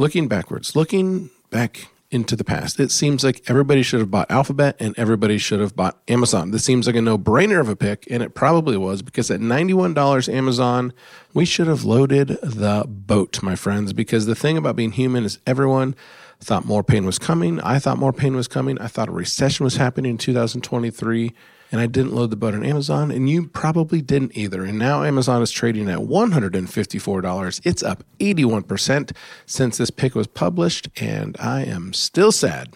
looking 0.02 0.26
backwards, 0.26 0.74
looking 0.74 1.30
back 1.50 1.86
into 2.10 2.34
the 2.34 2.42
past, 2.42 2.80
it 2.80 2.90
seems 2.90 3.22
like 3.22 3.40
everybody 3.48 3.84
should 3.84 4.00
have 4.00 4.10
bought 4.10 4.28
Alphabet 4.32 4.74
and 4.80 4.98
everybody 4.98 5.38
should 5.38 5.60
have 5.60 5.76
bought 5.76 5.96
Amazon. 6.08 6.50
This 6.50 6.64
seems 6.64 6.88
like 6.88 6.96
a 6.96 7.00
no 7.00 7.16
brainer 7.16 7.60
of 7.60 7.68
a 7.68 7.76
pick, 7.76 8.08
and 8.10 8.20
it 8.20 8.34
probably 8.34 8.76
was 8.76 9.00
because 9.00 9.30
at 9.30 9.38
$91 9.38 10.28
Amazon, 10.28 10.92
we 11.34 11.44
should 11.44 11.68
have 11.68 11.84
loaded 11.84 12.36
the 12.42 12.84
boat, 12.88 13.44
my 13.44 13.54
friends. 13.54 13.92
Because 13.92 14.26
the 14.26 14.34
thing 14.34 14.56
about 14.56 14.74
being 14.74 14.90
human 14.90 15.22
is 15.22 15.38
everyone 15.46 15.94
thought 16.40 16.64
more 16.64 16.82
pain 16.82 17.06
was 17.06 17.20
coming. 17.20 17.60
I 17.60 17.78
thought 17.78 17.96
more 17.96 18.12
pain 18.12 18.34
was 18.34 18.48
coming. 18.48 18.80
I 18.80 18.88
thought 18.88 19.08
a 19.08 19.12
recession 19.12 19.62
was 19.62 19.76
happening 19.76 20.10
in 20.10 20.18
2023 20.18 21.32
and 21.72 21.80
I 21.80 21.86
didn't 21.86 22.14
load 22.14 22.30
the 22.30 22.36
boat 22.36 22.54
on 22.54 22.64
Amazon, 22.64 23.10
and 23.10 23.28
you 23.28 23.48
probably 23.48 24.02
didn't 24.02 24.36
either. 24.36 24.62
And 24.62 24.78
now 24.78 25.02
Amazon 25.02 25.40
is 25.42 25.50
trading 25.50 25.88
at 25.88 26.00
$154. 26.00 27.60
It's 27.64 27.82
up 27.82 28.04
81% 28.20 29.16
since 29.46 29.78
this 29.78 29.90
pick 29.90 30.14
was 30.14 30.26
published, 30.26 30.88
and 31.00 31.34
I 31.40 31.62
am 31.62 31.94
still 31.94 32.30
sad. 32.30 32.74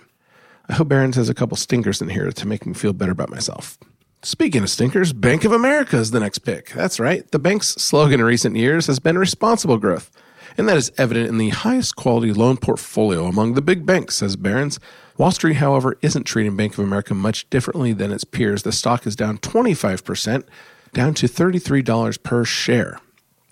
I 0.68 0.72
hope 0.72 0.88
Barron's 0.88 1.16
has 1.16 1.28
a 1.28 1.34
couple 1.34 1.56
stinkers 1.58 2.00
in 2.00 2.08
here 2.08 2.32
to 2.32 2.48
make 2.48 2.66
me 2.66 2.72
feel 2.72 2.94
better 2.94 3.12
about 3.12 3.30
myself. 3.30 3.78
Speaking 4.22 4.62
of 4.62 4.70
stinkers, 4.70 5.12
Bank 5.12 5.44
of 5.44 5.52
America 5.52 5.98
is 5.98 6.10
the 6.10 6.18
next 6.18 6.38
pick. 6.38 6.70
That's 6.70 6.98
right. 6.98 7.30
The 7.30 7.38
bank's 7.38 7.68
slogan 7.68 8.18
in 8.18 8.26
recent 8.26 8.56
years 8.56 8.86
has 8.88 8.98
been 8.98 9.18
responsible 9.18 9.76
growth. 9.76 10.10
And 10.58 10.68
that 10.68 10.76
is 10.76 10.92
evident 10.96 11.28
in 11.28 11.38
the 11.38 11.50
highest 11.50 11.96
quality 11.96 12.32
loan 12.32 12.56
portfolio 12.56 13.26
among 13.26 13.54
the 13.54 13.62
big 13.62 13.84
banks, 13.84 14.16
says 14.16 14.36
Barron's. 14.36 14.80
Wall 15.18 15.30
Street, 15.30 15.54
however, 15.54 15.96
isn't 16.02 16.24
treating 16.24 16.56
Bank 16.56 16.74
of 16.74 16.80
America 16.80 17.14
much 17.14 17.48
differently 17.50 17.92
than 17.92 18.12
its 18.12 18.24
peers. 18.24 18.62
The 18.62 18.72
stock 18.72 19.06
is 19.06 19.16
down 19.16 19.38
25%, 19.38 20.44
down 20.92 21.14
to 21.14 21.26
$33 21.26 22.22
per 22.22 22.44
share. 22.44 23.00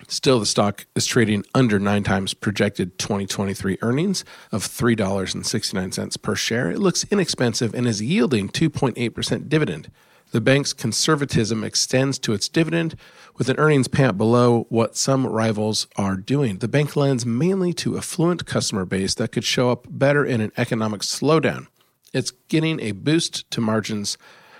Still, 0.07 0.39
the 0.39 0.45
stock 0.45 0.85
is 0.95 1.07
trading 1.07 1.43
under 1.55 1.79
nine 1.79 2.03
times 2.03 2.35
projected 2.35 2.99
2023 2.99 3.79
earnings 3.81 4.23
of 4.51 4.63
$3.69 4.63 6.21
per 6.21 6.35
share. 6.35 6.69
It 6.69 6.79
looks 6.79 7.05
inexpensive 7.09 7.73
and 7.73 7.87
is 7.87 8.01
yielding 8.01 8.49
2.8% 8.49 9.49
dividend. 9.49 9.89
The 10.31 10.41
bank's 10.41 10.73
conservatism 10.73 11.63
extends 11.63 12.19
to 12.19 12.33
its 12.33 12.49
dividend, 12.49 12.95
with 13.37 13.49
an 13.49 13.57
earnings 13.57 13.87
payout 13.87 14.17
below 14.17 14.65
what 14.69 14.95
some 14.95 15.25
rivals 15.27 15.87
are 15.97 16.15
doing. 16.15 16.57
The 16.57 16.67
bank 16.67 16.95
lends 16.95 17.25
mainly 17.25 17.73
to 17.73 17.97
affluent 17.97 18.45
customer 18.45 18.85
base 18.85 19.13
that 19.15 19.31
could 19.31 19.43
show 19.43 19.69
up 19.71 19.87
better 19.89 20.25
in 20.25 20.41
an 20.41 20.51
economic 20.57 21.01
slowdown. 21.01 21.67
It's 22.13 22.31
getting 22.31 22.79
a 22.79 22.91
boost 22.91 23.49
to 23.51 23.61
margins 23.61 24.17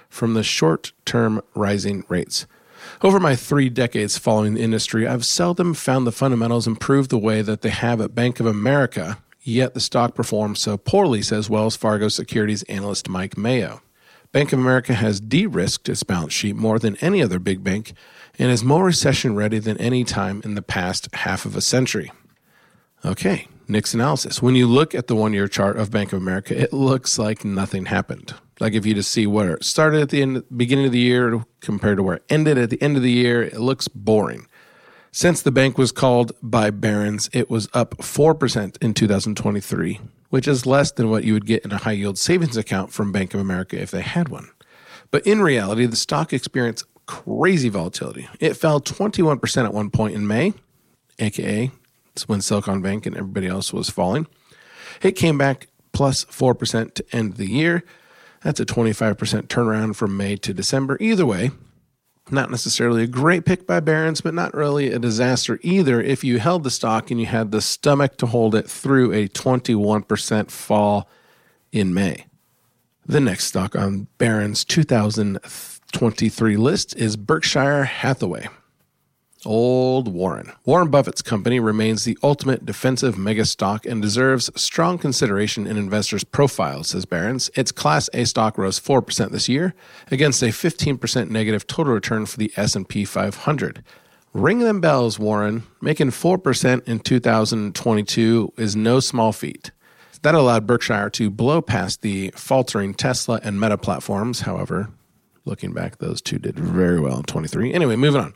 from 0.09 0.33
the 0.33 0.43
short 0.43 0.91
term 1.05 1.41
rising 1.55 2.03
rates. 2.09 2.47
Over 3.01 3.19
my 3.19 3.35
three 3.35 3.69
decades 3.69 4.17
following 4.17 4.53
the 4.53 4.61
industry, 4.61 5.07
I've 5.07 5.25
seldom 5.25 5.73
found 5.73 6.05
the 6.05 6.11
fundamentals 6.11 6.67
improve 6.67 7.07
the 7.07 7.17
way 7.17 7.41
that 7.41 7.61
they 7.61 7.69
have 7.69 7.99
at 7.99 8.13
Bank 8.13 8.39
of 8.39 8.45
America, 8.45 9.19
yet 9.41 9.73
the 9.73 9.79
stock 9.79 10.15
performs 10.15 10.59
so 10.59 10.77
poorly, 10.77 11.21
says 11.21 11.49
Wells 11.49 11.75
Fargo 11.75 12.09
securities 12.09 12.63
analyst 12.63 13.09
Mike 13.09 13.37
Mayo. 13.37 13.81
Bank 14.35 14.51
of 14.51 14.59
America 14.59 14.93
has 14.93 15.21
de 15.21 15.47
risked 15.47 15.87
its 15.87 16.03
balance 16.03 16.33
sheet 16.33 16.57
more 16.57 16.77
than 16.77 16.97
any 16.97 17.23
other 17.23 17.39
big 17.39 17.63
bank 17.63 17.93
and 18.37 18.51
is 18.51 18.65
more 18.65 18.83
recession 18.83 19.33
ready 19.33 19.59
than 19.59 19.77
any 19.77 20.03
time 20.03 20.41
in 20.43 20.55
the 20.55 20.61
past 20.61 21.07
half 21.13 21.45
of 21.45 21.55
a 21.55 21.61
century. 21.61 22.11
Okay, 23.05 23.47
Nick's 23.69 23.93
analysis. 23.93 24.41
When 24.41 24.53
you 24.53 24.67
look 24.67 24.93
at 24.93 25.07
the 25.07 25.15
one 25.15 25.31
year 25.31 25.47
chart 25.47 25.77
of 25.77 25.89
Bank 25.89 26.11
of 26.11 26.21
America, 26.21 26.61
it 26.61 26.73
looks 26.73 27.17
like 27.17 27.45
nothing 27.45 27.85
happened. 27.85 28.33
Like 28.59 28.73
if 28.73 28.85
you 28.85 28.93
just 28.93 29.09
see 29.09 29.25
where 29.25 29.53
it 29.53 29.63
started 29.63 30.01
at 30.01 30.09
the 30.09 30.21
end, 30.21 30.43
beginning 30.53 30.87
of 30.87 30.91
the 30.91 30.99
year 30.99 31.45
compared 31.61 31.95
to 31.95 32.03
where 32.03 32.17
it 32.17 32.25
ended 32.27 32.57
at 32.57 32.69
the 32.69 32.81
end 32.81 32.97
of 32.97 33.03
the 33.03 33.11
year, 33.11 33.41
it 33.41 33.61
looks 33.61 33.87
boring. 33.87 34.47
Since 35.13 35.43
the 35.43 35.51
bank 35.51 35.77
was 35.77 35.93
called 35.93 36.33
by 36.41 36.71
Barron's, 36.71 37.29
it 37.31 37.49
was 37.49 37.69
up 37.73 37.99
4% 37.99 38.83
in 38.83 38.93
2023, 38.93 40.01
which 40.29 40.47
is 40.47 40.65
less 40.65 40.91
than 40.91 41.09
what 41.09 41.23
you 41.23 41.33
would 41.33 41.45
get 41.45 41.63
in 41.63 41.71
a 41.71 41.77
high 41.77 41.91
yield 41.91 42.17
savings 42.17 42.57
account 42.57 42.91
from 42.91 43.11
Bank 43.11 43.33
of 43.33 43.39
America 43.39 43.79
if 43.79 43.91
they 43.91 44.01
had 44.01 44.29
one. 44.29 44.49
But 45.11 45.25
in 45.25 45.41
reality, 45.41 45.85
the 45.85 45.95
stock 45.95 46.33
experienced 46.33 46.85
crazy 47.05 47.69
volatility. 47.69 48.27
It 48.39 48.55
fell 48.55 48.81
21% 48.81 49.65
at 49.65 49.73
one 49.73 49.89
point 49.89 50.15
in 50.15 50.27
May, 50.27 50.53
aka 51.19 51.71
it's 52.15 52.29
when 52.29 52.41
Silicon 52.41 52.81
Bank 52.81 53.05
and 53.05 53.17
everybody 53.17 53.47
else 53.47 53.73
was 53.73 53.89
falling. 53.89 54.25
It 55.01 55.17
came 55.17 55.37
back 55.37 55.67
plus 55.91 56.23
4% 56.25 56.93
to 56.93 57.05
end 57.11 57.35
the 57.35 57.49
year. 57.49 57.83
That's 58.41 58.61
a 58.61 58.65
25% 58.65 59.47
turnaround 59.47 59.97
from 59.97 60.15
May 60.15 60.37
to 60.37 60.53
December. 60.53 60.97
Either 61.01 61.25
way, 61.25 61.51
not 62.31 62.49
necessarily 62.49 63.03
a 63.03 63.07
great 63.07 63.45
pick 63.45 63.67
by 63.67 63.79
Barron's, 63.79 64.21
but 64.21 64.33
not 64.33 64.53
really 64.53 64.91
a 64.91 64.99
disaster 64.99 65.59
either 65.61 66.01
if 66.01 66.23
you 66.23 66.39
held 66.39 66.63
the 66.63 66.71
stock 66.71 67.11
and 67.11 67.19
you 67.19 67.27
had 67.27 67.51
the 67.51 67.61
stomach 67.61 68.17
to 68.17 68.25
hold 68.25 68.55
it 68.55 68.69
through 68.69 69.11
a 69.11 69.27
21% 69.27 70.49
fall 70.49 71.09
in 71.71 71.93
May. 71.93 72.25
The 73.05 73.19
next 73.19 73.45
stock 73.45 73.75
on 73.75 74.07
Barron's 74.17 74.65
2023 74.65 76.57
list 76.57 76.95
is 76.95 77.15
Berkshire 77.15 77.83
Hathaway. 77.83 78.47
Old 79.45 80.07
Warren. 80.07 80.51
Warren 80.65 80.89
Buffett's 80.89 81.21
company 81.21 81.59
remains 81.59 82.03
the 82.03 82.17
ultimate 82.23 82.65
defensive 82.65 83.17
mega 83.17 83.45
stock 83.45 83.85
and 83.85 84.01
deserves 84.01 84.49
strong 84.55 84.97
consideration 84.97 85.67
in 85.67 85.77
investors' 85.77 86.23
profiles, 86.23 86.89
says 86.89 87.05
Barron's. 87.05 87.49
Its 87.55 87.71
Class 87.71 88.09
A 88.13 88.25
stock 88.25 88.57
rose 88.57 88.79
4% 88.79 89.31
this 89.31 89.47
year 89.47 89.73
against 90.09 90.41
a 90.41 90.47
15% 90.47 91.29
negative 91.29 91.67
total 91.67 91.93
return 91.93 92.25
for 92.25 92.37
the 92.37 92.51
S&P 92.55 93.05
500. 93.05 93.83
Ring 94.33 94.59
them 94.59 94.81
bells, 94.81 95.17
Warren. 95.17 95.63
Making 95.81 96.09
4% 96.09 96.87
in 96.87 96.99
2022 96.99 98.53
is 98.57 98.75
no 98.75 98.99
small 98.99 99.31
feat. 99.31 99.71
That 100.23 100.35
allowed 100.35 100.65
Berkshire 100.65 101.09
to 101.11 101.29
blow 101.29 101.61
past 101.61 102.01
the 102.01 102.31
faltering 102.35 102.95
Tesla 102.95 103.39
and 103.43 103.61
Meta 103.61 103.77
platforms. 103.77 104.41
However, 104.41 104.89
looking 105.45 105.71
back, 105.71 105.99
those 105.99 106.21
two 106.21 106.39
did 106.39 106.57
very 106.57 106.99
well 106.99 107.17
in 107.17 107.23
23. 107.23 107.71
Anyway, 107.73 107.95
moving 107.95 108.21
on. 108.21 108.33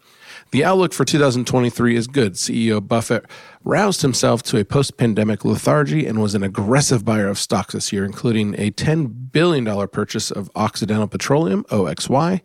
The 0.51 0.65
outlook 0.65 0.94
for 0.94 1.06
2023 1.06 1.96
is 1.96 2.08
good. 2.08 2.34
CEO 2.34 2.86
Buffett 2.86 3.25
roused 3.63 4.01
himself 4.01 4.41
to 4.44 4.58
a 4.58 4.65
post 4.65 4.98
pandemic 4.98 5.46
lethargy 5.46 6.08
and 6.08 6.20
was 6.20 6.34
an 6.34 6.41
aggressive 6.41 7.06
buyer 7.06 7.27
of 7.27 7.38
stocks 7.38 7.74
this 7.74 7.94
year, 7.94 8.03
including 8.03 8.56
a 8.56 8.72
$10 8.72 9.32
billion 9.32 9.88
purchase 9.89 10.32
of 10.32 10.50
Occidental 10.56 11.08
Petroleum, 11.08 11.65
OXY, 11.65 12.41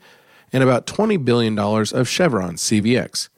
and 0.52 0.62
about 0.62 0.86
$20 0.86 1.24
billion 1.24 1.58
of 1.58 2.06
Chevron, 2.06 2.56
CVX. 2.56 3.30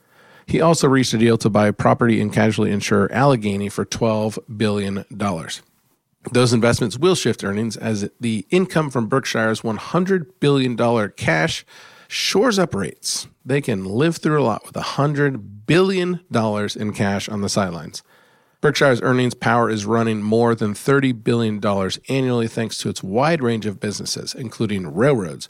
He 0.47 0.61
also 0.61 0.89
reached 0.89 1.15
a 1.15 1.19
deal 1.19 1.39
to 1.39 1.49
buy 1.49 1.71
property 1.71 2.21
and 2.21 2.33
casualty 2.33 2.73
insurer 2.73 3.11
Alleghany 3.13 3.69
for 3.69 3.85
$12 3.85 4.39
billion. 4.57 5.05
Those 6.33 6.53
investments 6.53 6.99
will 6.99 7.15
shift 7.15 7.45
earnings 7.45 7.77
as 7.77 8.11
the 8.19 8.45
income 8.51 8.91
from 8.91 9.09
Berkshire's 9.09 9.61
$100 9.61 10.27
billion 10.41 10.77
cash 11.11 11.65
shores 12.09 12.59
up 12.59 12.75
rates. 12.75 13.29
They 13.47 13.61
can 13.61 13.85
live 13.85 14.17
through 14.17 14.43
a 14.43 14.45
lot 14.45 14.67
with 14.67 14.75
$100 14.75 15.67
billion 15.67 16.21
in 16.35 16.93
cash 16.93 17.29
on 17.29 17.43
the 17.43 17.49
sidelines. 17.49 18.03
Berkshire's 18.61 19.01
earnings 19.03 19.35
power 19.35 19.71
is 19.71 19.87
running 19.87 20.21
more 20.21 20.57
than 20.57 20.75
$30 20.75 21.23
billion 21.23 21.65
annually 22.09 22.49
thanks 22.49 22.77
to 22.79 22.89
its 22.89 23.05
wide 23.05 23.41
range 23.41 23.65
of 23.65 23.79
businesses, 23.79 24.35
including 24.35 24.93
railroads, 24.93 25.49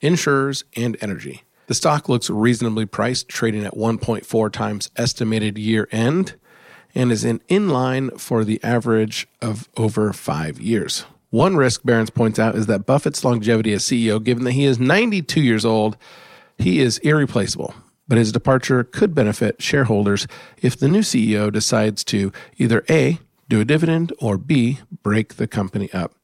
insurers, 0.00 0.64
and 0.74 0.96
energy. 1.00 1.44
The 1.68 1.74
stock 1.74 2.08
looks 2.08 2.28
reasonably 2.28 2.84
priced, 2.84 3.28
trading 3.28 3.64
at 3.64 3.74
1.4 3.74 4.52
times 4.52 4.90
estimated 4.96 5.56
year 5.56 5.86
end, 5.92 6.34
and 6.96 7.12
is 7.12 7.24
in, 7.24 7.40
in 7.46 7.68
line 7.68 8.10
for 8.18 8.42
the 8.42 8.58
average 8.64 9.28
of 9.40 9.68
over 9.76 10.12
five 10.12 10.60
years. 10.60 11.04
One 11.30 11.56
risk 11.56 11.82
Barron's 11.84 12.10
points 12.10 12.40
out 12.40 12.56
is 12.56 12.66
that 12.66 12.86
Buffett's 12.86 13.24
longevity 13.24 13.72
as 13.72 13.84
CEO, 13.84 14.22
given 14.22 14.42
that 14.44 14.52
he 14.52 14.64
is 14.64 14.80
92 14.80 15.40
years 15.40 15.64
old, 15.64 15.96
he 16.58 16.80
is 16.80 16.98
irreplaceable. 16.98 17.74
But 18.08 18.18
his 18.18 18.32
departure 18.32 18.84
could 18.84 19.14
benefit 19.14 19.60
shareholders 19.60 20.28
if 20.62 20.76
the 20.76 20.88
new 20.88 21.00
CEO 21.00 21.52
decides 21.52 22.04
to 22.04 22.32
either 22.56 22.84
A, 22.88 23.18
do 23.48 23.60
a 23.60 23.64
dividend, 23.64 24.12
or 24.20 24.38
B, 24.38 24.78
break 25.02 25.34
the 25.34 25.48
company 25.48 25.92
up. 25.92 26.14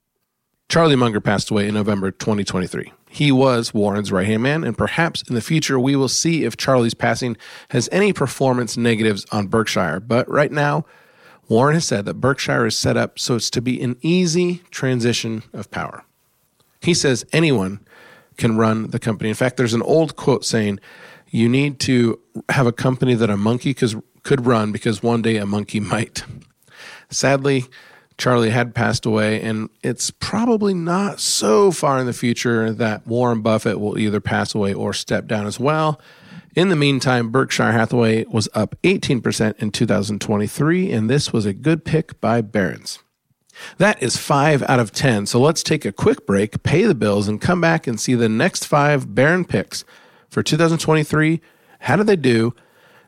Charlie 0.68 0.96
Munger 0.96 1.20
passed 1.20 1.50
away 1.50 1.68
in 1.68 1.74
November 1.74 2.10
2023. 2.10 2.92
He 3.10 3.30
was 3.30 3.74
Warren's 3.74 4.10
right 4.10 4.26
hand 4.26 4.42
man, 4.42 4.64
and 4.64 4.78
perhaps 4.78 5.22
in 5.28 5.34
the 5.34 5.42
future 5.42 5.78
we 5.78 5.96
will 5.96 6.08
see 6.08 6.44
if 6.44 6.56
Charlie's 6.56 6.94
passing 6.94 7.36
has 7.68 7.88
any 7.92 8.12
performance 8.12 8.76
negatives 8.76 9.26
on 9.30 9.48
Berkshire. 9.48 10.00
But 10.00 10.26
right 10.30 10.50
now, 10.50 10.86
Warren 11.48 11.74
has 11.74 11.84
said 11.84 12.06
that 12.06 12.22
Berkshire 12.22 12.64
is 12.64 12.78
set 12.78 12.96
up 12.96 13.18
so 13.18 13.36
it's 13.36 13.50
to 13.50 13.60
be 13.60 13.82
an 13.82 13.96
easy 14.00 14.62
transition 14.70 15.42
of 15.52 15.70
power. 15.70 16.04
He 16.80 16.94
says 16.94 17.26
anyone 17.32 17.80
can 18.36 18.56
run 18.56 18.90
the 18.90 18.98
company. 18.98 19.28
In 19.28 19.34
fact, 19.34 19.56
there's 19.56 19.74
an 19.74 19.82
old 19.82 20.16
quote 20.16 20.44
saying, 20.44 20.78
you 21.30 21.48
need 21.48 21.80
to 21.80 22.20
have 22.50 22.66
a 22.66 22.72
company 22.72 23.14
that 23.14 23.30
a 23.30 23.36
monkey 23.36 23.74
could 23.74 24.46
run 24.46 24.70
because 24.70 25.02
one 25.02 25.22
day 25.22 25.36
a 25.36 25.46
monkey 25.46 25.80
might. 25.94 26.22
Sadly, 27.10 27.64
Charlie 28.18 28.50
had 28.50 28.74
passed 28.74 29.06
away, 29.06 29.40
and 29.40 29.68
it's 29.82 30.10
probably 30.10 30.74
not 30.74 31.20
so 31.20 31.70
far 31.70 31.98
in 31.98 32.06
the 32.06 32.12
future 32.12 32.72
that 32.72 33.06
Warren 33.06 33.40
Buffett 33.40 33.80
will 33.80 33.98
either 33.98 34.20
pass 34.20 34.54
away 34.54 34.74
or 34.74 34.92
step 34.92 35.26
down 35.26 35.46
as 35.46 35.58
well. 35.58 36.00
In 36.54 36.68
the 36.68 36.76
meantime, 36.76 37.30
Berkshire 37.30 37.72
Hathaway 37.72 38.26
was 38.26 38.48
up 38.52 38.76
18% 38.82 39.54
in 39.58 39.70
2023, 39.70 40.92
and 40.92 41.08
this 41.08 41.32
was 41.32 41.46
a 41.46 41.54
good 41.54 41.84
pick 41.84 42.20
by 42.20 42.42
Barron's. 42.42 42.98
That 43.78 44.02
is 44.02 44.16
five 44.16 44.62
out 44.64 44.80
of 44.80 44.92
10. 44.92 45.26
So 45.26 45.40
let's 45.40 45.62
take 45.62 45.84
a 45.84 45.92
quick 45.92 46.26
break, 46.26 46.62
pay 46.62 46.84
the 46.84 46.94
bills, 46.94 47.28
and 47.28 47.40
come 47.40 47.60
back 47.60 47.86
and 47.86 48.00
see 48.00 48.14
the 48.14 48.28
next 48.28 48.66
five 48.66 49.14
Barron 49.14 49.44
picks 49.44 49.84
for 50.28 50.42
2023. 50.42 51.40
How 51.80 51.96
do 51.96 52.04
they 52.04 52.16
do? 52.16 52.54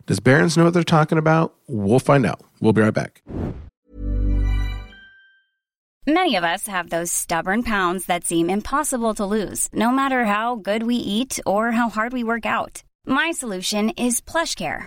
Does 0.07 0.21
Barron's 0.21 0.57
know 0.57 0.65
what 0.65 0.75
they're 0.75 0.83
talking 0.83 1.19
about? 1.19 1.55
We'll 1.67 1.99
find 1.99 2.27
out. 2.27 2.41
We'll 2.61 2.73
be 2.73 2.83
right 2.83 2.93
back. 2.93 3.23
Many 6.07 6.37
of 6.37 6.45
us 6.45 6.67
have 6.67 6.91
those 6.91 7.11
stubborn 7.11 7.63
pounds 7.63 8.05
that 8.07 8.25
seem 8.25 8.51
impossible 8.51 9.15
to 9.15 9.25
lose, 9.25 9.71
no 9.73 9.91
matter 9.91 10.27
how 10.27 10.57
good 10.57 10.83
we 10.83 10.97
eat 10.97 11.41
or 11.47 11.73
how 11.73 11.89
hard 11.89 12.13
we 12.13 12.23
work 12.23 12.45
out 12.45 12.83
my 13.07 13.33
solution 13.33 13.91
is 13.91 14.21
PlushCare. 14.21 14.87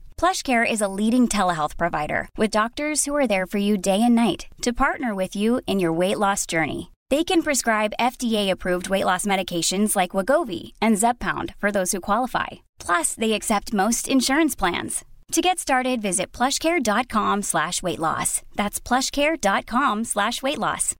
PlushCare 0.21 0.71
is 0.71 0.81
a 0.81 0.87
leading 0.87 1.27
telehealth 1.27 1.77
provider 1.77 2.29
with 2.37 2.51
doctors 2.51 3.05
who 3.05 3.15
are 3.15 3.25
there 3.25 3.47
for 3.47 3.57
you 3.57 3.75
day 3.75 4.03
and 4.03 4.13
night 4.13 4.45
to 4.61 4.71
partner 4.71 5.15
with 5.15 5.35
you 5.35 5.61
in 5.65 5.79
your 5.79 5.91
weight 5.91 6.19
loss 6.19 6.45
journey. 6.45 6.91
They 7.09 7.23
can 7.23 7.41
prescribe 7.41 7.97
FDA-approved 7.99 8.87
weight 8.87 9.05
loss 9.05 9.25
medications 9.25 9.95
like 9.95 10.11
Wegovy 10.11 10.73
and 10.79 10.95
Zepbound 10.95 11.55
for 11.57 11.71
those 11.71 11.91
who 11.91 11.99
qualify. 11.99 12.49
Plus, 12.77 13.15
they 13.15 13.33
accept 13.33 13.73
most 13.73 14.07
insurance 14.07 14.55
plans. 14.55 15.03
To 15.31 15.41
get 15.41 15.57
started, 15.57 16.03
visit 16.03 16.31
plushcare.com 16.31 17.41
slash 17.41 17.81
weight 17.81 17.97
loss. 17.97 18.43
That's 18.55 18.79
plushcare.com 18.79 20.03
slash 20.03 20.43
weight 20.43 20.59
loss. 20.59 20.95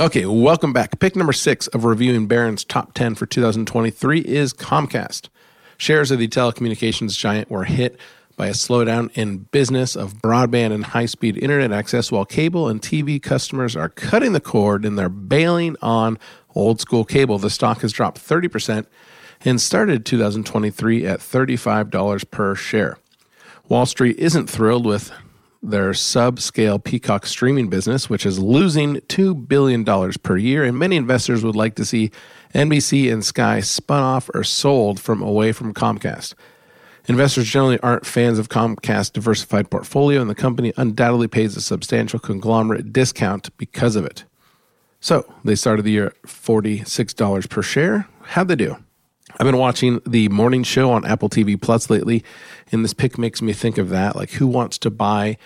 Okay, 0.00 0.26
welcome 0.26 0.72
back. 0.72 0.98
Pick 0.98 1.14
number 1.14 1.32
six 1.32 1.68
of 1.68 1.84
reviewing 1.84 2.26
Barron's 2.26 2.64
top 2.64 2.92
10 2.94 3.14
for 3.14 3.26
2023 3.26 4.20
is 4.20 4.52
Comcast. 4.52 5.28
Shares 5.80 6.10
of 6.10 6.18
the 6.18 6.28
telecommunications 6.28 7.16
giant 7.16 7.50
were 7.50 7.64
hit 7.64 7.98
by 8.36 8.48
a 8.48 8.52
slowdown 8.52 9.10
in 9.14 9.38
business 9.44 9.96
of 9.96 10.12
broadband 10.20 10.74
and 10.74 10.84
high 10.84 11.06
speed 11.06 11.38
internet 11.38 11.72
access, 11.72 12.12
while 12.12 12.26
cable 12.26 12.68
and 12.68 12.82
TV 12.82 13.20
customers 13.20 13.74
are 13.74 13.88
cutting 13.88 14.34
the 14.34 14.42
cord 14.42 14.84
and 14.84 14.98
they're 14.98 15.08
bailing 15.08 15.76
on 15.80 16.18
old 16.54 16.82
school 16.82 17.06
cable. 17.06 17.38
The 17.38 17.48
stock 17.48 17.80
has 17.80 17.92
dropped 17.92 18.20
30% 18.20 18.84
and 19.42 19.58
started 19.58 20.04
2023 20.04 21.06
at 21.06 21.20
$35 21.20 22.30
per 22.30 22.54
share. 22.54 22.98
Wall 23.66 23.86
Street 23.86 24.18
isn't 24.18 24.50
thrilled 24.50 24.84
with 24.84 25.10
their 25.62 25.92
subscale 25.92 26.82
Peacock 26.82 27.24
streaming 27.24 27.70
business, 27.70 28.10
which 28.10 28.26
is 28.26 28.38
losing 28.38 28.96
$2 28.96 29.48
billion 29.48 29.84
per 30.22 30.36
year, 30.36 30.62
and 30.62 30.78
many 30.78 30.96
investors 30.96 31.42
would 31.42 31.56
like 31.56 31.74
to 31.76 31.86
see 31.86 32.10
NBC 32.54 33.12
and 33.12 33.24
Sky 33.24 33.60
spun 33.60 34.02
off 34.02 34.28
or 34.34 34.42
sold 34.42 34.98
from 34.98 35.22
away 35.22 35.52
from 35.52 35.72
Comcast. 35.72 36.34
Investors 37.06 37.48
generally 37.48 37.78
aren't 37.80 38.06
fans 38.06 38.38
of 38.38 38.48
Comcast's 38.48 39.10
diversified 39.10 39.70
portfolio, 39.70 40.20
and 40.20 40.28
the 40.28 40.34
company 40.34 40.72
undoubtedly 40.76 41.28
pays 41.28 41.56
a 41.56 41.60
substantial 41.60 42.18
conglomerate 42.18 42.92
discount 42.92 43.56
because 43.56 43.96
of 43.96 44.04
it. 44.04 44.24
So 45.00 45.32
they 45.44 45.54
started 45.54 45.82
the 45.82 45.92
year 45.92 46.06
at 46.06 46.22
$46 46.22 47.48
per 47.48 47.62
share. 47.62 48.06
How'd 48.22 48.48
they 48.48 48.56
do? 48.56 48.76
I've 49.38 49.46
been 49.46 49.56
watching 49.56 50.00
the 50.04 50.28
morning 50.28 50.62
show 50.64 50.90
on 50.90 51.04
Apple 51.04 51.28
TV 51.28 51.60
Plus 51.60 51.88
lately, 51.88 52.24
and 52.70 52.84
this 52.84 52.92
pick 52.92 53.16
makes 53.16 53.40
me 53.40 53.52
think 53.52 53.78
of 53.78 53.88
that. 53.90 54.16
Like, 54.16 54.32
who 54.32 54.46
wants 54.46 54.76
to 54.78 54.90
buy 54.90 55.38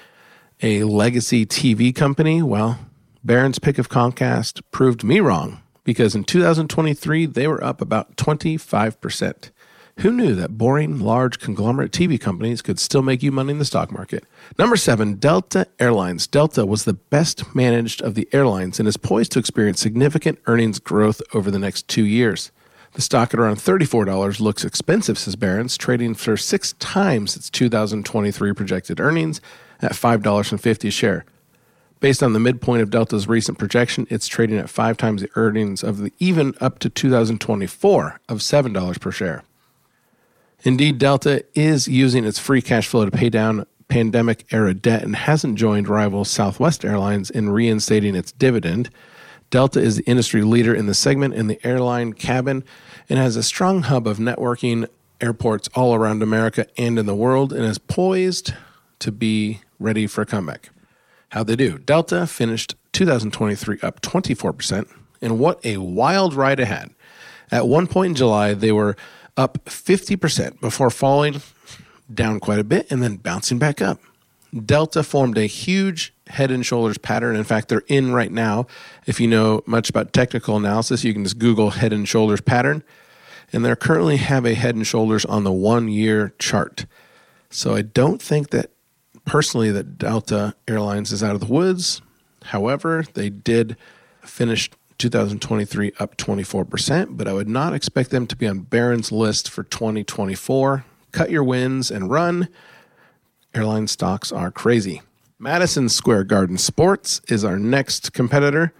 a 0.63 0.85
legacy 0.85 1.47
TV 1.47 1.95
company? 1.95 2.43
Well, 2.43 2.79
Barron's 3.23 3.59
pick 3.59 3.79
of 3.79 3.89
Comcast 3.89 4.63
proved 4.71 5.05
me 5.05 5.21
wrong 5.21 5.61
because 5.85 6.15
in 6.15 6.25
2023, 6.25 7.27
they 7.27 7.47
were 7.47 7.63
up 7.63 7.81
about 7.81 8.17
25%. 8.17 9.51
Who 9.99 10.11
knew 10.11 10.35
that 10.35 10.59
boring, 10.59 10.99
large 10.99 11.39
conglomerate 11.39 11.93
TV 11.93 12.21
companies 12.21 12.63
could 12.63 12.81
still 12.81 13.03
make 13.03 13.23
you 13.23 13.31
money 13.31 13.53
in 13.53 13.61
the 13.61 13.65
stock 13.65 13.93
market? 13.93 14.25
Number 14.59 14.77
seven, 14.77 15.15
Delta 15.15 15.69
Airlines. 15.79 16.27
Delta 16.27 16.67
was 16.67 16.85
the 16.85 16.95
best 16.95 17.55
managed 17.55 18.03
of 18.03 18.17
the 18.17 18.29
airlines 18.33 18.81
and 18.81 18.89
is 18.89 18.97
poised 18.97 19.31
to 19.33 19.39
experience 19.39 19.81
significant 19.81 20.41
earnings 20.47 20.81
growth 20.81 21.23
over 21.33 21.49
the 21.49 21.61
next 21.61 21.87
two 21.87 22.05
years. 22.05 22.51
The 22.95 23.03
stock 23.03 23.35
at 23.35 23.41
around 23.41 23.57
$34 23.57 24.41
looks 24.41 24.65
expensive, 24.65 25.19
says 25.19 25.37
Barron's, 25.37 25.77
trading 25.77 26.15
for 26.15 26.37
six 26.37 26.75
times 26.75 27.37
its 27.37 27.49
2023 27.51 28.53
projected 28.53 29.01
earnings 29.01 29.41
at 29.81 29.93
$5.50 29.93 30.89
a 30.89 30.91
share. 30.91 31.25
Based 32.05 32.23
on 32.23 32.35
the 32.35 32.39
midpoint 32.39 32.83
of 32.83 32.91
Delta's 32.91 33.27
recent 33.27 33.57
projection, 33.57 34.07
it's 34.11 34.27
trading 34.27 34.59
at 34.59 34.69
five 34.69 34.99
times 34.99 35.23
the 35.23 35.31
earnings 35.37 35.83
of 35.83 35.97
the 35.97 36.13
even 36.19 36.53
up 36.61 36.79
to 36.81 36.91
2024 36.91 38.21
of 38.29 38.41
$7 38.41 39.01
per 39.01 39.11
share. 39.11 39.43
Indeed, 40.65 40.99
Delta 40.99 41.47
is 41.55 41.89
using 41.89 42.27
its 42.27 42.39
free 42.39 42.61
cash 42.61 42.89
flow 42.89 43.07
to 43.07 43.11
pay 43.11 43.31
down 43.31 43.65
pandemic 43.89 44.45
era 44.53 44.75
debt 44.75 45.03
and 45.03 45.17
hasn't 45.17 45.57
joined 45.57 45.89
rival 45.89 46.27
Southwest 46.27 46.85
Airlines 46.85 47.31
in 47.31 47.49
reinstating 47.49 48.15
its 48.15 48.33
dividend. 48.33 48.91
Delta 49.49 49.81
is 49.81 49.97
the 49.97 50.05
industry 50.05 50.43
leader 50.43 50.75
in 50.75 50.85
the 50.85 50.93
segment 50.93 51.33
in 51.33 51.47
the 51.47 51.59
airline 51.67 52.13
cabin 52.13 52.65
and 53.09 53.19
has 53.19 53.35
a 53.35 53.43
strong 53.43 53.81
hub 53.81 54.07
of 54.07 54.19
networking 54.19 54.87
airports 55.23 55.71
all 55.75 55.95
around 55.95 56.23
America 56.23 56.67
and 56.77 56.99
in 56.99 57.07
the 57.07 57.15
world 57.15 57.51
and 57.51 57.65
is 57.65 57.79
poised 57.79 58.53
to 58.99 59.11
be 59.11 59.63
ready 59.79 60.07
for 60.07 60.21
a 60.21 60.27
comeback. 60.27 60.69
How'd 61.35 61.49
they 61.49 61.57
do? 61.57 61.79
Delta 61.79 62.29
finished 62.29 62.77
2023 62.93 63.81
up 63.83 64.01
24%, 64.03 64.89
and 65.21 65.41
what 65.41 65.59
a 65.67 65.79
wild 65.79 66.33
ride 66.33 66.61
ahead. 66.61 66.95
At 67.51 67.67
one 67.67 67.89
point 67.89 68.11
in 68.11 68.15
July, 68.15 68.55
they 68.55 68.71
were 68.71 68.95
up 69.37 69.59
50% 69.65 70.61
before 70.61 70.91
falling 70.91 71.43
down 72.13 72.39
quite 72.39 72.61
a 72.61 72.65
bit 72.65 72.87
and 72.89 73.03
then 73.03 73.17
bouncing 73.17 73.59
back 73.59 73.83
up. 73.83 73.99
Delta 74.65 75.03
formed 75.03 75.37
a 75.37 75.47
huge 75.47 76.15
head 76.29 76.53
and 76.53 76.65
shoulders 76.65 76.99
pattern. 76.99 77.35
In 77.35 77.43
fact, 77.43 77.67
they're 77.67 77.83
in 77.89 78.13
right 78.13 78.31
now. 78.31 78.69
If 79.05 79.19
you 79.19 79.27
know 79.27 79.65
much 79.67 79.91
about 79.91 80.13
technical 80.13 80.57
analysis, 80.57 81.03
you 81.03 81.13
can 81.13 81.25
just 81.25 81.41
Google 81.41 81.71
head 81.71 81.93
and 81.93 82.09
shoulders 82.09 82.43
pattern. 82.43 82.85
And 83.53 83.65
they 83.65 83.75
currently 83.75 84.19
have 84.19 84.47
a 84.47 84.55
head 84.55 84.77
and 84.77 84.87
shoulders 84.87 85.25
on 85.25 85.43
the 85.43 85.51
one 85.51 85.89
year 85.89 86.33
chart. 86.39 86.87
So 87.51 87.75
I 87.75 87.83
don't 87.83 88.23
think 88.23 88.51
that 88.51 88.71
personally 89.25 89.71
that 89.71 89.99
Delta 89.99 90.55
Airlines 90.69 91.13
is 91.13 91.23
out 91.23 91.35
of 91.35 91.41
the 91.41 91.53
woods. 91.53 92.03
However, 92.45 93.05
they 93.15 93.31
did 93.31 93.77
finish 94.23 94.71
2023 94.99 95.93
up 95.99 96.17
24%, 96.17 97.17
but 97.17 97.29
I 97.29 97.33
would 97.33 97.49
not 97.49 97.75
expect 97.75 98.11
them 98.11 98.27
to 98.27 98.37
be 98.37 98.47
on 98.47 98.61
Barron's 98.61 99.11
list 99.11 99.51
for 99.51 99.65
2024. 99.65 100.85
Cut 101.13 101.31
your 101.31 101.45
wins 101.45 101.91
and 101.91 102.11
run. 102.11 102.49
Airline 103.55 103.87
stocks 103.87 104.33
are 104.33 104.51
crazy. 104.51 105.03
Madison 105.39 105.89
Square 105.89 106.25
Garden 106.25 106.59
Sports 106.59 107.21
is 107.29 107.45
our 107.45 107.59
next 107.59 108.13
competitor. 108.13 108.73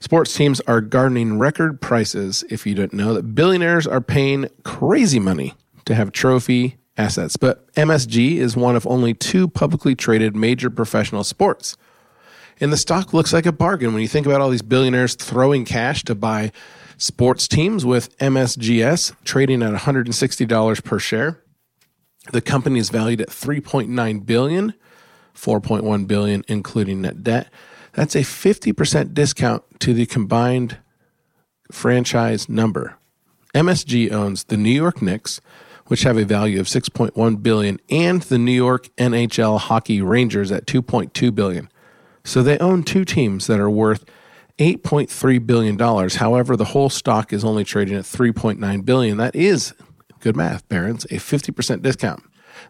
Sports 0.00 0.34
teams 0.34 0.60
are 0.62 0.80
garnering 0.80 1.38
record 1.38 1.80
prices. 1.80 2.44
If 2.50 2.66
you 2.66 2.74
don't 2.74 2.92
know 2.92 3.14
that 3.14 3.34
billionaires 3.34 3.86
are 3.86 4.00
paying 4.00 4.48
crazy 4.64 5.18
money 5.18 5.54
to 5.86 5.94
have 5.94 6.12
trophy 6.12 6.76
assets, 6.96 7.36
but 7.36 7.72
MSG 7.74 8.36
is 8.36 8.56
one 8.56 8.76
of 8.76 8.86
only 8.86 9.14
two 9.14 9.48
publicly 9.48 9.94
traded 9.94 10.36
major 10.36 10.70
professional 10.70 11.24
sports. 11.24 11.76
And 12.60 12.72
the 12.72 12.76
stock 12.76 13.12
looks 13.12 13.32
like 13.32 13.46
a 13.46 13.52
bargain 13.52 13.92
when 13.92 14.02
you 14.02 14.08
think 14.08 14.26
about 14.26 14.40
all 14.40 14.50
these 14.50 14.62
billionaires 14.62 15.14
throwing 15.14 15.64
cash 15.64 16.04
to 16.04 16.14
buy 16.14 16.52
sports 16.96 17.48
teams 17.48 17.84
with 17.84 18.16
MSGS 18.18 19.14
trading 19.24 19.62
at 19.62 19.74
$160 19.74 20.84
per 20.84 20.98
share. 20.98 21.40
The 22.32 22.40
company 22.40 22.78
is 22.78 22.90
valued 22.90 23.20
at 23.20 23.28
3.9 23.28 24.24
billion, 24.24 24.74
4.1 25.34 26.06
billion 26.06 26.44
including 26.48 27.02
net 27.02 27.22
debt. 27.22 27.48
That's 27.92 28.14
a 28.14 28.20
50% 28.20 29.14
discount 29.14 29.62
to 29.80 29.92
the 29.92 30.06
combined 30.06 30.78
franchise 31.70 32.48
number. 32.48 32.96
MSG 33.54 34.10
owns 34.10 34.44
the 34.44 34.56
New 34.56 34.70
York 34.70 35.00
Knicks, 35.00 35.40
which 35.86 36.02
have 36.02 36.16
a 36.16 36.24
value 36.24 36.60
of 36.60 36.66
6.1 36.66 37.42
billion, 37.42 37.78
and 37.90 38.22
the 38.22 38.38
New 38.38 38.52
York 38.52 38.88
NHL 38.96 39.58
Hockey 39.58 40.00
Rangers 40.00 40.50
at 40.50 40.66
2.2 40.66 41.34
billion. 41.34 41.68
So 42.24 42.42
they 42.42 42.58
own 42.58 42.82
two 42.82 43.04
teams 43.04 43.46
that 43.46 43.60
are 43.60 43.70
worth 43.70 44.04
$8.3 44.58 45.46
billion. 45.46 45.78
However, 45.78 46.56
the 46.56 46.64
whole 46.66 46.88
stock 46.88 47.32
is 47.32 47.44
only 47.44 47.64
trading 47.64 47.96
at 47.96 48.04
3.9 48.04 48.84
billion. 48.84 49.16
That 49.18 49.36
is 49.36 49.74
good 50.20 50.36
math, 50.36 50.66
Barron's, 50.68 51.04
a 51.06 51.16
50% 51.16 51.82
discount. 51.82 52.22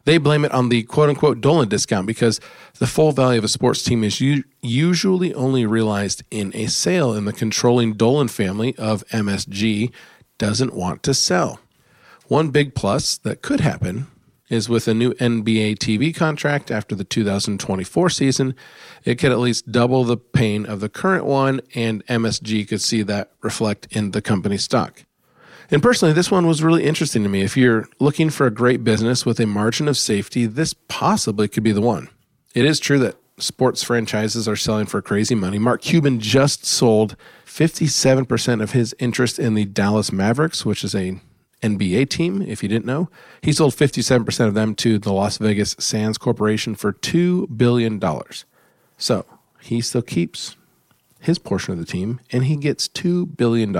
They 0.04 0.18
blame 0.18 0.44
it 0.44 0.52
on 0.52 0.70
the 0.70 0.82
quote 0.84 1.08
unquote 1.08 1.40
Dolan 1.40 1.68
discount 1.68 2.06
because 2.06 2.40
the 2.78 2.86
full 2.86 3.12
value 3.12 3.38
of 3.38 3.44
a 3.44 3.48
sports 3.48 3.82
team 3.82 4.02
is 4.02 4.20
u- 4.20 4.44
usually 4.62 5.32
only 5.34 5.66
realized 5.66 6.24
in 6.30 6.52
a 6.54 6.66
sale, 6.66 7.12
and 7.12 7.28
the 7.28 7.32
controlling 7.32 7.92
Dolan 7.92 8.28
family 8.28 8.74
of 8.76 9.06
MSG 9.08 9.92
doesn't 10.38 10.74
want 10.74 11.02
to 11.04 11.14
sell. 11.14 11.60
One 12.28 12.50
big 12.50 12.74
plus 12.74 13.18
that 13.18 13.42
could 13.42 13.60
happen 13.60 14.06
is 14.48 14.68
with 14.68 14.88
a 14.88 14.94
new 14.94 15.12
NBA 15.14 15.78
TV 15.78 16.14
contract 16.14 16.70
after 16.70 16.94
the 16.94 17.04
2024 17.04 18.10
season, 18.10 18.54
it 19.04 19.16
could 19.16 19.32
at 19.32 19.38
least 19.38 19.70
double 19.70 20.04
the 20.04 20.16
pain 20.16 20.66
of 20.66 20.80
the 20.80 20.88
current 20.88 21.24
one, 21.24 21.60
and 21.74 22.04
MSG 22.06 22.68
could 22.68 22.80
see 22.80 23.02
that 23.02 23.32
reflect 23.42 23.86
in 23.90 24.12
the 24.12 24.22
company 24.22 24.56
stock. 24.56 25.04
And 25.70 25.82
personally, 25.82 26.12
this 26.12 26.30
one 26.30 26.46
was 26.46 26.62
really 26.62 26.84
interesting 26.84 27.22
to 27.22 27.28
me. 27.28 27.42
If 27.42 27.56
you're 27.56 27.88
looking 27.98 28.30
for 28.30 28.46
a 28.46 28.50
great 28.50 28.84
business 28.84 29.24
with 29.24 29.40
a 29.40 29.46
margin 29.46 29.88
of 29.88 29.96
safety, 29.96 30.46
this 30.46 30.74
possibly 30.88 31.48
could 31.48 31.62
be 31.62 31.72
the 31.72 31.80
one. 31.80 32.08
It 32.54 32.64
is 32.64 32.78
true 32.78 32.98
that 33.00 33.16
sports 33.38 33.82
franchises 33.82 34.46
are 34.46 34.56
selling 34.56 34.86
for 34.86 35.02
crazy 35.02 35.34
money. 35.34 35.58
Mark 35.58 35.80
Cuban 35.82 36.20
just 36.20 36.64
sold 36.66 37.16
57% 37.46 38.62
of 38.62 38.72
his 38.72 38.94
interest 38.98 39.38
in 39.38 39.54
the 39.54 39.64
Dallas 39.64 40.12
Mavericks, 40.12 40.64
which 40.64 40.84
is 40.84 40.94
a 40.94 41.18
NBA 41.64 42.10
team, 42.10 42.42
if 42.42 42.62
you 42.62 42.68
didn't 42.68 42.84
know. 42.84 43.08
He 43.42 43.52
sold 43.52 43.74
57% 43.74 44.46
of 44.46 44.54
them 44.54 44.74
to 44.76 44.98
the 44.98 45.12
Las 45.12 45.38
Vegas 45.38 45.74
Sands 45.78 46.18
Corporation 46.18 46.74
for 46.74 46.92
$2 46.92 47.56
billion. 47.56 48.00
So 48.98 49.24
he 49.60 49.80
still 49.80 50.02
keeps 50.02 50.56
his 51.20 51.38
portion 51.38 51.72
of 51.72 51.78
the 51.78 51.86
team 51.86 52.20
and 52.30 52.44
he 52.44 52.56
gets 52.56 52.86
$2 52.88 53.36
billion. 53.36 53.74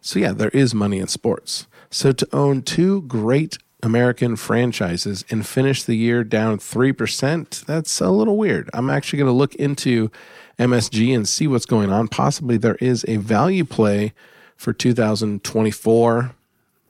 So, 0.00 0.18
yeah, 0.18 0.32
there 0.32 0.50
is 0.50 0.74
money 0.74 0.98
in 0.98 1.08
sports. 1.08 1.66
So, 1.90 2.12
to 2.12 2.28
own 2.32 2.62
two 2.62 3.02
great 3.02 3.56
American 3.82 4.36
franchises 4.36 5.24
and 5.30 5.46
finish 5.46 5.82
the 5.82 5.94
year 5.94 6.24
down 6.24 6.58
3%, 6.58 7.64
that's 7.64 8.00
a 8.00 8.10
little 8.10 8.36
weird. 8.36 8.68
I'm 8.74 8.90
actually 8.90 9.18
going 9.18 9.30
to 9.30 9.32
look 9.32 9.54
into 9.54 10.10
MSG 10.58 11.14
and 11.14 11.28
see 11.28 11.46
what's 11.46 11.66
going 11.66 11.90
on. 11.90 12.08
Possibly 12.08 12.56
there 12.56 12.76
is 12.76 13.04
a 13.08 13.16
value 13.16 13.64
play 13.64 14.12
for 14.56 14.72
2024. 14.72 16.34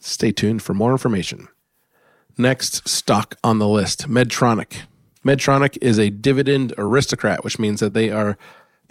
Stay 0.05 0.33
tuned 0.33 0.63
for 0.63 0.75
more 0.75 0.93
information. 0.93 1.49
Next 2.37 2.87
stock 2.87 3.37
on 3.43 3.59
the 3.59 3.67
list 3.67 4.07
Medtronic. 4.07 4.83
Medtronic 5.25 5.79
is 5.81 5.99
a 5.99 6.11
dividend 6.11 6.75
aristocrat, 6.77 7.43
which 7.43 7.59
means 7.59 7.81
that 7.81 7.95
they 7.95 8.11
are 8.11 8.37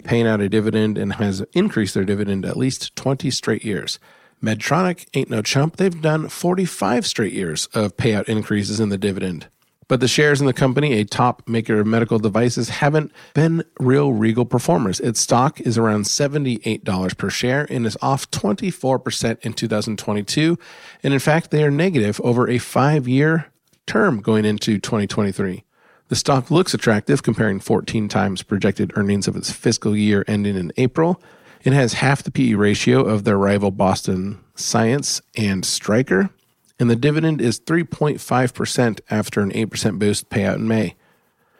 paying 0.02 0.26
out 0.26 0.40
a 0.40 0.48
dividend 0.48 0.98
and 0.98 1.14
has 1.14 1.44
increased 1.52 1.94
their 1.94 2.04
dividend 2.04 2.44
at 2.44 2.56
least 2.56 2.96
20 2.96 3.30
straight 3.30 3.64
years. 3.64 4.00
Medtronic 4.42 5.06
ain't 5.14 5.30
no 5.30 5.40
chump. 5.40 5.76
They've 5.76 6.02
done 6.02 6.28
45 6.28 7.06
straight 7.06 7.32
years 7.32 7.66
of 7.66 7.96
payout 7.96 8.24
increases 8.24 8.80
in 8.80 8.88
the 8.88 8.98
dividend. 8.98 9.46
But 9.88 10.00
the 10.00 10.08
shares 10.08 10.40
in 10.40 10.46
the 10.46 10.52
company, 10.52 10.94
a 10.94 11.04
top 11.04 11.48
maker 11.48 11.80
of 11.80 11.86
medical 11.86 12.18
devices, 12.18 12.68
haven't 12.68 13.12
been 13.34 13.64
real 13.78 14.12
regal 14.12 14.44
performers. 14.44 15.00
Its 15.00 15.20
stock 15.20 15.60
is 15.60 15.76
around 15.76 16.04
$78 16.04 17.18
per 17.18 17.30
share 17.30 17.66
and 17.70 17.86
is 17.86 17.96
off 18.00 18.30
24% 18.30 19.38
in 19.44 19.52
2022. 19.52 20.58
And 21.02 21.12
in 21.12 21.20
fact, 21.20 21.50
they 21.50 21.62
are 21.64 21.70
negative 21.70 22.20
over 22.22 22.48
a 22.48 22.58
five 22.58 23.06
year 23.06 23.52
term 23.86 24.20
going 24.20 24.44
into 24.44 24.78
2023. 24.78 25.64
The 26.08 26.16
stock 26.16 26.50
looks 26.50 26.74
attractive, 26.74 27.22
comparing 27.22 27.60
14 27.60 28.08
times 28.08 28.42
projected 28.42 28.92
earnings 28.94 29.26
of 29.26 29.36
its 29.36 29.50
fiscal 29.50 29.96
year 29.96 30.24
ending 30.28 30.56
in 30.56 30.72
April. 30.76 31.20
It 31.62 31.72
has 31.72 31.94
half 31.94 32.22
the 32.22 32.30
PE 32.30 32.54
ratio 32.54 33.00
of 33.00 33.24
their 33.24 33.38
rival 33.38 33.70
Boston 33.70 34.38
Science 34.54 35.22
and 35.36 35.64
Stryker 35.64 36.30
and 36.78 36.90
the 36.90 36.96
dividend 36.96 37.40
is 37.40 37.60
3.5% 37.60 39.00
after 39.10 39.40
an 39.40 39.52
8% 39.52 39.98
boost 39.98 40.28
payout 40.30 40.56
in 40.56 40.68
May. 40.68 40.96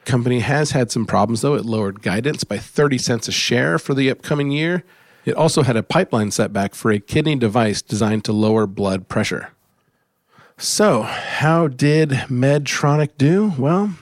Company 0.05 0.41
has 0.41 0.73
had 0.73 0.91
some 0.91 1.07
problems 1.07 1.41
though. 1.41 1.55
It 1.55 1.65
lowered 1.65 2.03
guidance 2.03 2.45
by 2.45 2.59
30 2.59 2.99
cents 2.99 3.29
a 3.29 3.33
share 3.33 3.79
for 3.79 3.95
the 3.95 4.11
upcoming 4.11 4.51
year. 4.51 4.85
It 5.25 5.35
also 5.35 5.63
had 5.63 5.77
a 5.77 5.83
pipeline 5.83 6.31
setback 6.31 6.75
for 6.75 6.91
a 6.91 6.99
kidney 6.99 7.37
device 7.37 7.81
designed 7.81 8.25
to 8.27 8.33
lower 8.33 8.67
blood 8.67 9.09
pressure. 9.09 9.51
So, 10.59 11.03
how 11.03 11.69
did 11.69 12.11
Medtronic 12.29 13.17
do? 13.17 13.55
Well, 13.59 13.95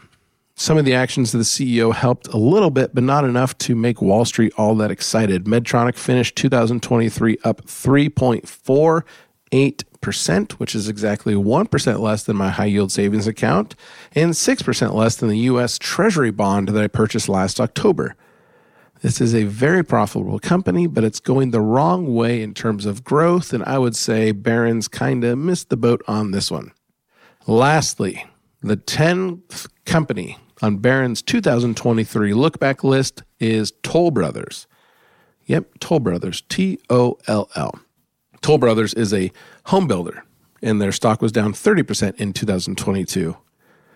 some 0.55 0.77
of 0.77 0.85
the 0.85 0.95
actions 0.95 1.33
of 1.33 1.39
the 1.39 1.45
CEO 1.45 1.95
helped 1.95 2.29
a 2.29 2.37
little 2.37 2.71
bit, 2.71 2.95
but 2.95 3.05
not 3.05 3.25
enough 3.25 3.57
to 3.59 3.75
make 3.75 4.03
Wall 4.03 4.25
Street 4.25 4.53
all 4.59 4.75
that 4.77 4.91
excited. 4.91 5.45
Medtronic 5.45 5.97
finished 5.97 6.37
2023 6.37 7.39
up 7.43 7.65
3.4 7.65 9.03
8%, 9.53 10.53
which 10.53 10.75
is 10.75 10.89
exactly 10.89 11.35
1% 11.35 12.01
less 12.01 12.25
than 12.25 12.37
my 12.37 12.49
high 12.49 12.65
yield 12.67 12.91
savings 12.91 13.27
account 13.27 13.75
and 14.15 14.33
6% 14.33 14.95
less 14.95 15.17
than 15.17 15.29
the 15.29 15.39
US 15.39 15.79
Treasury 15.79 16.31
bond 16.31 16.69
that 16.69 16.83
I 16.83 16.89
purchased 16.89 17.29
last 17.29 17.61
October. 17.61 18.17
This 19.03 19.21
is 19.21 19.35
a 19.35 19.45
very 19.45 19.85
profitable 19.85 20.39
company, 20.39 20.87
but 20.87 21.05
it's 21.05 21.21
going 21.21 21.51
the 21.51 21.61
wrong 21.61 22.15
way 22.15 22.41
in 22.41 22.55
terms 22.55 22.87
of 22.87 23.05
growth, 23.05 23.53
and 23.53 23.65
I 23.65 23.79
would 23.79 23.97
say 23.97 24.31
Barron's 24.31 24.89
kinda 24.89 25.37
missed 25.37 25.71
the 25.71 25.77
boat 25.77 26.03
on 26.07 26.31
this 26.31 26.51
one. 26.51 26.73
Lastly, 27.47 28.25
the 28.63 28.77
10th 28.77 29.67
company 29.85 30.39
on 30.63 30.77
Barron's 30.77 31.21
2023 31.21 32.33
look 32.33 32.61
back 32.61 32.85
list 32.85 33.25
is 33.41 33.73
Toll 33.83 34.13
Brothers. 34.13 34.69
Yep, 35.47 35.81
Toll 35.81 35.99
Brothers, 35.99 36.45
T 36.49 36.79
O 36.89 37.19
L 37.27 37.51
L. 37.57 37.81
Toll 38.43 38.59
Brothers 38.59 38.93
is 38.95 39.15
a 39.15 39.31
home 39.67 39.87
builder, 39.87 40.25
and 40.61 40.83
their 40.83 40.93
stock 40.93 41.23
was 41.23 41.33
down 41.33 41.53
30% 41.53 42.17
in 42.17 42.33
2022. 42.33 43.37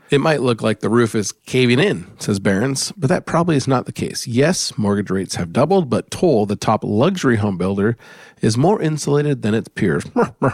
It 0.08 0.20
might 0.20 0.40
look 0.40 0.62
like 0.62 0.78
the 0.78 0.88
roof 0.88 1.16
is 1.16 1.32
caving 1.32 1.80
in, 1.80 2.06
says 2.20 2.38
Barron's, 2.38 2.92
but 2.92 3.08
that 3.08 3.26
probably 3.26 3.56
is 3.56 3.66
not 3.66 3.86
the 3.86 3.92
case. 3.92 4.24
Yes, 4.28 4.78
mortgage 4.78 5.10
rates 5.10 5.34
have 5.34 5.52
doubled, 5.52 5.90
but 5.90 6.12
Toll, 6.12 6.46
the 6.46 6.54
top 6.54 6.84
luxury 6.84 7.36
home 7.36 7.58
builder, 7.58 7.96
is 8.40 8.56
more 8.56 8.80
insulated 8.80 9.42
than 9.42 9.52
its 9.52 9.66
peers. 9.66 10.04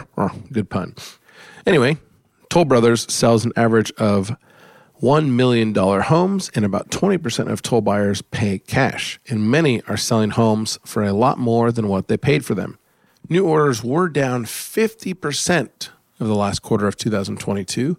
Good 0.51 0.71
pun. 0.71 0.95
Anyway, 1.67 1.97
Toll 2.49 2.65
Brothers 2.65 3.11
sells 3.13 3.45
an 3.45 3.53
average 3.55 3.91
of 3.99 4.35
$1 5.03 5.29
million 5.29 5.75
homes, 5.75 6.49
and 6.55 6.65
about 6.65 6.89
20% 6.89 7.51
of 7.51 7.61
Toll 7.61 7.81
buyers 7.81 8.23
pay 8.23 8.57
cash, 8.57 9.19
and 9.29 9.51
many 9.51 9.83
are 9.83 9.97
selling 9.97 10.31
homes 10.31 10.79
for 10.83 11.03
a 11.03 11.13
lot 11.13 11.37
more 11.37 11.71
than 11.71 11.87
what 11.87 12.07
they 12.07 12.17
paid 12.17 12.43
for 12.43 12.55
them. 12.55 12.79
New 13.29 13.45
orders 13.45 13.83
were 13.83 14.09
down 14.09 14.45
50% 14.45 15.89
of 16.19 16.27
the 16.27 16.35
last 16.35 16.61
quarter 16.61 16.87
of 16.87 16.97
2022, 16.97 17.97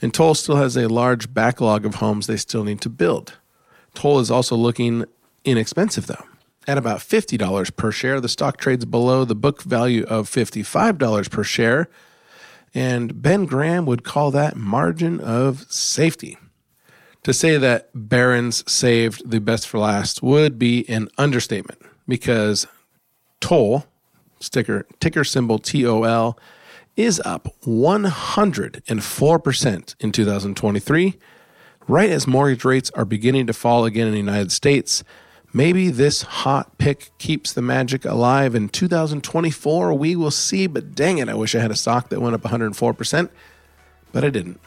and 0.00 0.12
Toll 0.12 0.34
still 0.34 0.56
has 0.56 0.76
a 0.76 0.88
large 0.88 1.32
backlog 1.32 1.86
of 1.86 1.96
homes 1.96 2.26
they 2.26 2.36
still 2.36 2.64
need 2.64 2.80
to 2.82 2.88
build. 2.88 3.38
Toll 3.94 4.20
is 4.20 4.30
also 4.30 4.54
looking 4.56 5.04
inexpensive, 5.44 6.06
though. 6.06 6.24
At 6.66 6.78
about 6.78 7.00
$50 7.00 7.74
per 7.76 7.90
share, 7.90 8.20
the 8.20 8.28
stock 8.28 8.58
trades 8.58 8.84
below 8.84 9.24
the 9.24 9.34
book 9.34 9.62
value 9.62 10.04
of 10.04 10.28
$55 10.28 11.30
per 11.30 11.42
share, 11.42 11.88
and 12.74 13.22
Ben 13.22 13.46
Graham 13.46 13.86
would 13.86 14.04
call 14.04 14.30
that 14.32 14.56
margin 14.56 15.18
of 15.20 15.66
safety. 15.72 16.36
To 17.24 17.32
say 17.32 17.56
that 17.56 17.90
Barron's 17.94 18.70
saved 18.70 19.28
the 19.28 19.40
best 19.40 19.66
for 19.66 19.78
last 19.78 20.22
would 20.22 20.58
be 20.58 20.88
an 20.88 21.08
understatement 21.18 21.80
because 22.06 22.66
Toll, 23.40 23.86
sticker 24.40 24.86
ticker 25.00 25.24
symbol 25.24 25.58
TOL 25.58 26.38
is 26.96 27.20
up 27.24 27.48
104% 27.64 29.94
in 30.00 30.12
2023 30.12 31.18
right 31.86 32.10
as 32.10 32.26
mortgage 32.26 32.64
rates 32.64 32.90
are 32.90 33.04
beginning 33.04 33.46
to 33.46 33.52
fall 33.52 33.84
again 33.84 34.06
in 34.06 34.12
the 34.12 34.18
United 34.18 34.52
States. 34.52 35.04
Maybe 35.52 35.88
this 35.88 36.22
hot 36.22 36.76
pick 36.76 37.10
keeps 37.18 37.52
the 37.52 37.62
magic 37.62 38.04
alive 38.04 38.54
in 38.54 38.68
2024 38.68 39.94
we 39.94 40.14
will 40.14 40.30
see 40.30 40.66
but 40.66 40.94
dang 40.94 41.18
it 41.18 41.28
I 41.28 41.34
wish 41.34 41.54
I 41.54 41.60
had 41.60 41.70
a 41.70 41.76
stock 41.76 42.10
that 42.10 42.20
went 42.20 42.34
up 42.34 42.42
104% 42.42 43.30
but 44.12 44.24
I 44.24 44.30
didn't 44.30 44.60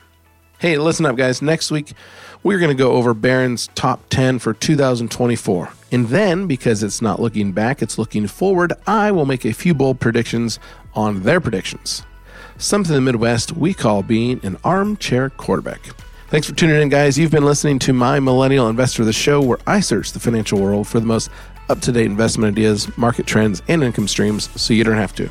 hey 0.62 0.78
listen 0.78 1.06
up 1.06 1.18
guys 1.18 1.42
next 1.42 1.72
week 1.72 1.92
we're 2.44 2.60
going 2.60 2.76
to 2.76 2.84
go 2.84 2.94
over 2.94 3.14
Barron's 3.14 3.68
top 3.76 4.08
10 4.10 4.40
for 4.40 4.54
2024 4.54 5.74
and 5.92 6.08
then, 6.08 6.48
because 6.48 6.84
it's 6.84 7.02
not 7.02 7.20
looking 7.20 7.52
back, 7.52 7.82
it's 7.82 7.98
looking 7.98 8.26
forward, 8.28 8.72
I 8.88 9.12
will 9.12 9.26
make 9.26 9.44
a 9.44 9.52
few 9.52 9.74
bold 9.74 10.00
predictions 10.00 10.58
on 10.94 11.24
their 11.24 11.42
predictions. 11.42 12.04
Something 12.58 12.96
in 12.96 13.04
the 13.04 13.12
Midwest 13.12 13.52
we 13.52 13.74
call 13.74 14.02
being 14.02 14.40
an 14.44 14.58
armchair 14.64 15.30
quarterback. 15.30 15.82
Thanks 16.30 16.48
for 16.48 16.56
tuning 16.56 16.82
in, 16.82 16.88
guys. 16.88 17.18
You've 17.18 17.32
been 17.32 17.44
listening 17.44 17.78
to 17.80 17.94
My 17.94 18.22
Millennial 18.22 18.70
Investor, 18.70 19.04
the 19.04 19.12
show 19.12 19.42
where 19.42 19.58
I 19.68 19.82
search 19.82 20.14
the 20.14 20.20
financial 20.20 20.62
world 20.62 20.88
for 20.88 21.02
the 21.02 21.06
most 21.06 21.30
up 21.68 21.82
to 21.82 21.92
date 21.92 22.06
investment 22.06 22.54
ideas, 22.58 22.96
market 22.98 23.28
trends, 23.28 23.62
and 23.68 23.84
income 23.84 24.08
streams 24.08 24.50
so 24.60 24.74
you 24.74 24.86
don't 24.86 24.96
have 24.96 25.14
to. 25.16 25.30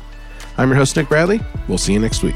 I'm 0.57 0.69
your 0.69 0.77
host, 0.77 0.95
Nick 0.95 1.09
Bradley. 1.09 1.39
We'll 1.67 1.79
see 1.79 1.93
you 1.93 1.99
next 1.99 2.21
week. 2.21 2.35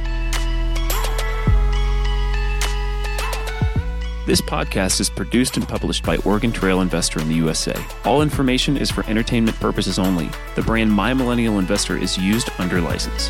This 4.25 4.41
podcast 4.41 4.99
is 4.99 5.07
produced 5.07 5.55
and 5.55 5.67
published 5.67 6.03
by 6.03 6.17
Oregon 6.17 6.51
Trail 6.51 6.81
Investor 6.81 7.19
in 7.19 7.29
the 7.29 7.35
USA. 7.35 7.75
All 8.05 8.23
information 8.23 8.75
is 8.75 8.89
for 8.89 9.05
entertainment 9.05 9.55
purposes 9.59 9.99
only. 9.99 10.31
The 10.55 10.63
brand 10.63 10.91
My 10.91 11.13
Millennial 11.13 11.59
Investor 11.59 11.95
is 11.95 12.17
used 12.17 12.49
under 12.57 12.81
license. 12.81 13.29